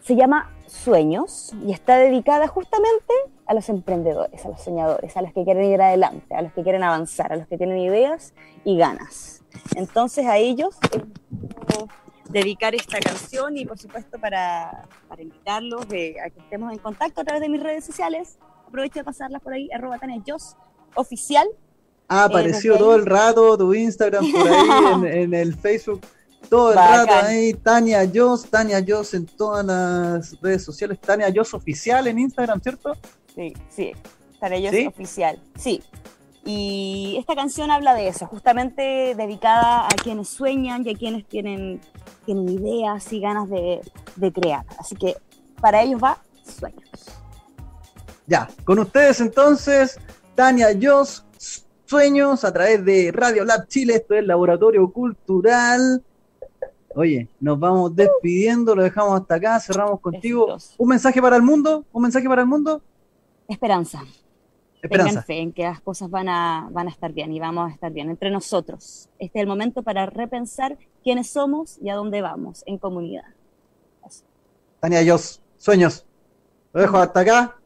se 0.00 0.14
llama 0.14 0.48
Sueños 0.68 1.52
y 1.66 1.72
está 1.72 1.96
dedicada 1.96 2.46
justamente 2.46 3.12
a 3.46 3.54
los 3.54 3.68
emprendedores, 3.68 4.44
a 4.44 4.48
los 4.50 4.60
soñadores, 4.62 5.16
a 5.16 5.22
los 5.22 5.32
que 5.32 5.42
quieren 5.44 5.64
ir 5.64 5.82
adelante, 5.82 6.34
a 6.36 6.42
los 6.42 6.52
que 6.52 6.62
quieren 6.62 6.84
avanzar, 6.84 7.32
a 7.32 7.36
los 7.36 7.48
que 7.48 7.58
tienen 7.58 7.78
ideas 7.78 8.32
y 8.64 8.78
ganas. 8.78 9.42
Entonces 9.74 10.24
a 10.26 10.36
ellos 10.36 10.76
eh, 10.92 11.02
dedicar 12.28 12.76
esta 12.76 13.00
canción 13.00 13.56
y 13.56 13.66
por 13.66 13.78
supuesto 13.78 14.20
para, 14.20 14.84
para 15.08 15.20
invitarlos 15.22 15.88
de- 15.88 16.16
a 16.24 16.30
que 16.30 16.38
estemos 16.38 16.72
en 16.72 16.78
contacto 16.78 17.22
a 17.22 17.24
través 17.24 17.42
de 17.42 17.48
mis 17.48 17.60
redes 17.62 17.84
sociales. 17.84 18.38
Aprovecho 18.68 19.00
de 19.00 19.04
pasarlas 19.04 19.42
por 19.42 19.52
ahí, 19.52 19.68
arroba 19.72 19.98
Tania 19.98 20.22
Jos, 20.26 20.56
oficial. 20.96 21.46
Ha 22.08 22.24
aparecido 22.24 22.74
ok. 22.74 22.80
todo 22.80 22.94
el 22.96 23.06
rato 23.06 23.58
tu 23.58 23.74
Instagram 23.74 24.30
por 24.30 24.48
ahí 24.48 24.68
en, 24.94 25.06
en 25.06 25.34
el 25.34 25.54
Facebook. 25.56 26.00
Todo 26.48 26.70
el 26.70 26.76
Bacán. 26.76 27.06
rato 27.06 27.26
ahí, 27.26 27.54
Tania 27.54 28.08
Jos, 28.12 28.48
Tania 28.48 28.84
Jos 28.86 29.14
en 29.14 29.26
todas 29.26 29.64
las 29.66 30.40
redes 30.40 30.64
sociales, 30.64 31.00
Tania 31.00 31.32
Jos 31.34 31.54
oficial 31.54 32.06
en 32.06 32.20
Instagram, 32.20 32.60
¿cierto? 32.60 32.94
Sí, 33.34 33.52
sí, 33.68 33.92
Tania 34.38 34.60
Jos 34.60 34.78
¿Sí? 34.78 34.86
oficial, 34.86 35.42
sí. 35.58 35.82
Y 36.44 37.16
esta 37.18 37.34
canción 37.34 37.72
habla 37.72 37.94
de 37.94 38.06
eso, 38.06 38.26
justamente 38.26 39.16
dedicada 39.16 39.86
a 39.86 39.94
quienes 40.00 40.28
sueñan 40.28 40.86
y 40.86 40.90
a 40.90 40.94
quienes 40.94 41.26
tienen, 41.26 41.80
tienen 42.24 42.48
ideas 42.48 43.12
y 43.12 43.18
ganas 43.18 43.50
de, 43.50 43.80
de 44.14 44.32
crear. 44.32 44.64
Así 44.78 44.94
que 44.94 45.16
para 45.60 45.82
ellos 45.82 46.00
va 46.00 46.18
Sueños. 46.44 46.88
Ya, 48.28 48.48
con 48.64 48.78
ustedes 48.78 49.20
entonces, 49.20 49.98
Tania 50.36 50.68
Jos, 50.80 51.24
Sueños 51.86 52.44
a 52.44 52.52
través 52.52 52.84
de 52.84 53.10
Radio 53.10 53.42
Lab 53.44 53.66
Chile, 53.68 53.94
esto 53.94 54.14
es 54.14 54.24
Laboratorio 54.26 54.92
Cultural. 54.92 56.04
Oye, 56.94 57.28
nos 57.40 57.58
vamos 57.58 57.96
despidiendo, 57.96 58.74
lo 58.74 58.82
dejamos 58.82 59.18
hasta 59.18 59.36
acá, 59.36 59.58
cerramos 59.60 59.98
contigo. 60.00 60.46
Besitos. 60.46 60.74
¿Un 60.76 60.88
mensaje 60.88 61.22
para 61.22 61.36
el 61.36 61.42
mundo? 61.42 61.86
¿Un 61.90 62.02
mensaje 62.02 62.28
para 62.28 62.42
el 62.42 62.48
mundo? 62.48 62.82
Esperanza. 63.48 64.04
Esperanza. 64.82 65.10
Tengan 65.10 65.24
fe 65.24 65.38
en 65.38 65.52
que 65.52 65.62
las 65.62 65.80
cosas 65.80 66.10
van 66.10 66.28
a, 66.28 66.68
van 66.70 66.88
a 66.88 66.90
estar 66.90 67.12
bien 67.12 67.32
y 67.32 67.40
vamos 67.40 67.70
a 67.70 67.72
estar 67.72 67.90
bien 67.90 68.10
entre 68.10 68.30
nosotros. 68.30 69.08
Este 69.18 69.38
es 69.38 69.42
el 69.42 69.48
momento 69.48 69.82
para 69.82 70.04
repensar 70.04 70.76
quiénes 71.02 71.30
somos 71.30 71.78
y 71.80 71.88
a 71.88 71.94
dónde 71.94 72.20
vamos 72.20 72.62
en 72.66 72.76
comunidad. 72.76 73.24
Tania 74.80 75.00
Jos, 75.10 75.40
Sueños. 75.56 76.04
Lo 76.74 76.82
dejo 76.82 76.98
hasta 76.98 77.20
acá. 77.20 77.56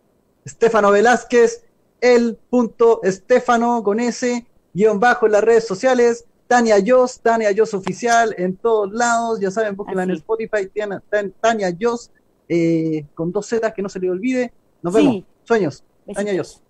Estefano 0.45 0.93
Velázquez, 0.93 1.65
el 2.01 2.37
punto 2.49 3.01
Estefano 3.03 3.83
con 3.83 4.01
S, 4.01 4.47
guion 4.73 4.99
bajo 5.01 5.27
en 5.27 5.33
las 5.33 5.45
redes 5.45 5.67
sociales. 5.67 6.25
Tania 6.47 6.77
Jos, 6.85 7.21
Tania 7.21 7.51
Jos 7.57 7.75
oficial 7.75 8.35
en 8.39 8.57
todos 8.57 8.91
lados. 8.93 9.39
Ya 9.41 9.51
saben, 9.51 9.77
búsquenla 9.77 10.03
en. 10.05 10.11
Spotify. 10.13 10.67
Tiana- 10.73 11.03
Tan- 11.09 11.33
Tania 11.41 11.73
Jos, 11.81 12.11
eh, 12.49 13.07
con 13.15 13.31
dos 13.31 13.47
Z, 13.47 13.73
que 13.73 13.83
no 13.83 13.89
se 13.89 14.01
le 14.01 14.11
olvide. 14.11 14.53
Nos 14.83 14.95
Sí. 14.95 15.01
vemos. 15.01 15.25
Sueños. 15.45 15.85
Besitos. 16.07 16.15
Tania 16.25 16.39
Jos. 16.43 16.63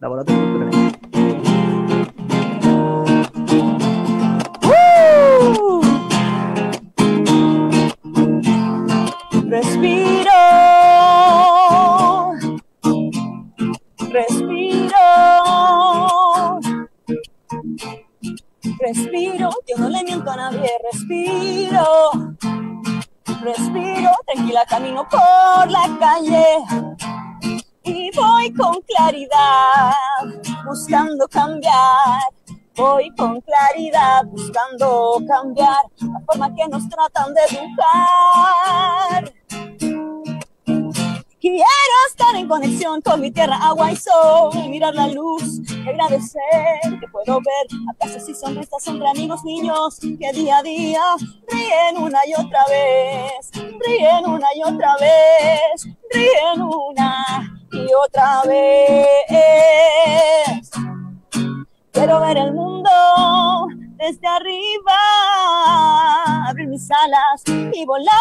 Laboratorio 0.00 1.41
cambiar. 31.62 32.32
Voy 32.74 33.10
con 33.16 33.40
claridad 33.42 34.24
buscando 34.26 35.18
cambiar 35.26 35.84
la 36.00 36.20
forma 36.26 36.54
que 36.54 36.68
nos 36.68 36.88
tratan 36.88 37.34
de 37.34 37.40
educar. 37.50 39.32
Quiero 41.40 41.64
estar 42.08 42.36
en 42.36 42.48
conexión 42.48 43.02
con 43.02 43.20
mi 43.20 43.30
tierra, 43.30 43.56
agua 43.56 43.92
y 43.92 43.96
sol, 43.96 44.52
mirar 44.68 44.94
la 44.94 45.08
luz 45.08 45.60
agradecer 45.88 47.00
que 47.00 47.08
puedo 47.08 47.40
ver 47.40 47.66
abrazos 47.90 48.28
y 48.28 48.34
sonrisas 48.34 48.86
entre 48.86 49.08
amigos 49.08 49.42
niños 49.44 49.98
que 49.98 50.32
día 50.32 50.58
a 50.58 50.62
día 50.62 51.02
ríen 51.48 51.96
una 51.98 52.20
y 52.26 52.34
otra 52.34 52.64
vez, 52.68 53.50
ríen 53.84 54.26
una 54.26 54.46
y 54.54 54.62
otra 54.62 54.94
vez, 55.00 55.88
ríen 56.12 56.62
una 56.62 57.52
y 57.72 57.86
otra 57.92 58.42
vez. 58.46 59.02
Quiero 61.92 62.20
ver 62.20 62.38
el 62.38 62.54
mundo 62.54 62.90
desde 63.96 64.26
arriba, 64.26 64.98
abrir 66.48 66.68
mis 66.68 66.90
alas 66.90 67.42
y 67.46 67.84
volar. 67.84 68.12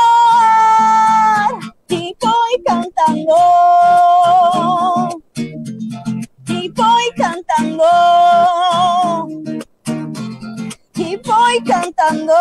Y 1.88 2.16
voy 2.20 2.64
cantando, 2.66 3.36
y 6.48 6.70
voy 6.70 7.12
cantando, 7.16 7.86
y 10.96 11.16
voy 11.18 11.64
cantando. 11.66 12.34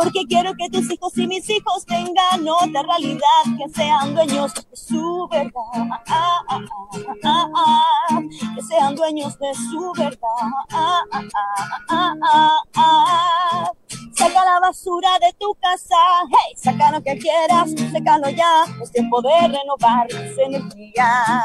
Porque 0.00 0.24
quiero 0.28 0.52
que 0.54 0.70
tus 0.70 0.88
hijos 0.92 1.18
y 1.18 1.26
mis 1.26 1.50
hijos 1.50 1.84
tengan 1.84 2.48
otra 2.48 2.82
realidad, 2.82 3.42
que 3.58 3.68
sean 3.74 4.14
dueños 4.14 4.54
de 4.54 4.62
su 4.76 5.26
verdad, 5.28 5.50
que 8.54 8.62
sean 8.62 8.94
dueños 8.94 9.36
de 9.40 9.54
su 9.54 9.92
verdad. 9.96 10.28
La 14.48 14.60
basura 14.60 15.18
de 15.20 15.30
tu 15.38 15.54
casa, 15.60 15.96
hey, 16.28 16.54
saca 16.56 16.90
lo 16.90 17.02
que 17.02 17.18
quieras, 17.18 17.70
sácalo 17.92 18.30
ya, 18.30 18.64
es 18.82 18.90
tiempo 18.92 19.20
de 19.20 19.48
renovar 19.48 20.08
tus 20.08 20.38
energías 20.38 21.44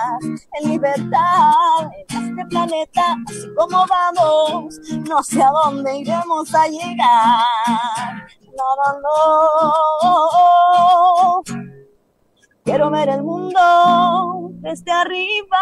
en 0.60 0.70
libertad 0.70 1.90
en 2.10 2.30
este 2.30 2.46
planeta, 2.46 3.18
así 3.28 3.54
como 3.56 3.86
vamos, 3.88 4.80
no 5.10 5.22
sé 5.24 5.42
a 5.42 5.52
dónde 5.52 5.98
iremos 5.98 6.56
a 6.56 6.68
llegar. 6.68 8.28
No, 8.58 8.76
no, 8.80 8.88
no. 9.04 9.12
Quiero 12.64 12.90
ver 12.90 13.10
el 13.10 13.24
mundo 13.24 13.60
desde 14.62 14.92
arriba, 14.92 15.58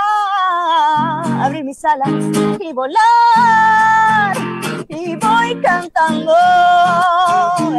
abrir 1.44 1.64
mis 1.64 1.84
alas 1.84 2.12
y 2.60 2.74
volar. 2.74 4.51
Y 4.94 5.16
voy 5.16 5.62
cantando 5.62 6.34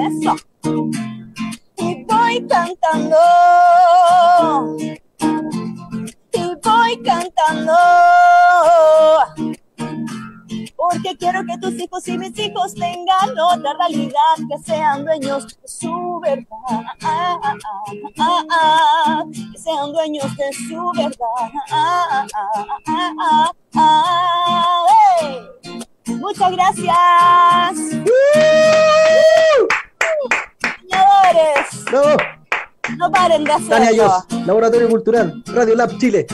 eso. 0.08 0.34
Y 1.76 2.04
voy 2.04 2.46
cantando. 2.48 3.18
Y 6.32 6.44
voy 6.64 7.02
cantando. 7.04 7.74
Porque 10.74 11.16
quiero 11.18 11.44
que 11.44 11.58
tus 11.58 11.74
hijos 11.74 12.08
y 12.08 12.16
mis 12.16 12.38
hijos 12.38 12.74
tengan 12.74 13.38
otra 13.38 13.74
realidad, 13.78 14.36
que 14.48 14.58
sean 14.64 15.04
dueños 15.04 15.46
de 15.48 15.68
su 15.68 16.18
verdad, 16.22 16.46
que 19.52 19.58
sean 19.58 19.92
dueños 19.92 20.34
de 20.36 20.52
su 20.54 20.92
verdad. 20.96 21.50
hey. 25.20 25.61
Muchas 26.06 26.52
gracias. 26.52 26.96
Soñadores, 30.80 31.84
Bravo. 31.90 32.16
no 32.98 33.10
paren 33.10 33.44
de 33.44 33.52
hacer 33.52 33.68
Tania 33.68 33.90
esto. 33.90 34.08
Jos, 34.08 34.46
Laboratorio 34.46 34.88
Cultural, 34.88 35.42
Radio 35.46 35.74
Lab 35.76 35.98
Chile. 35.98 36.26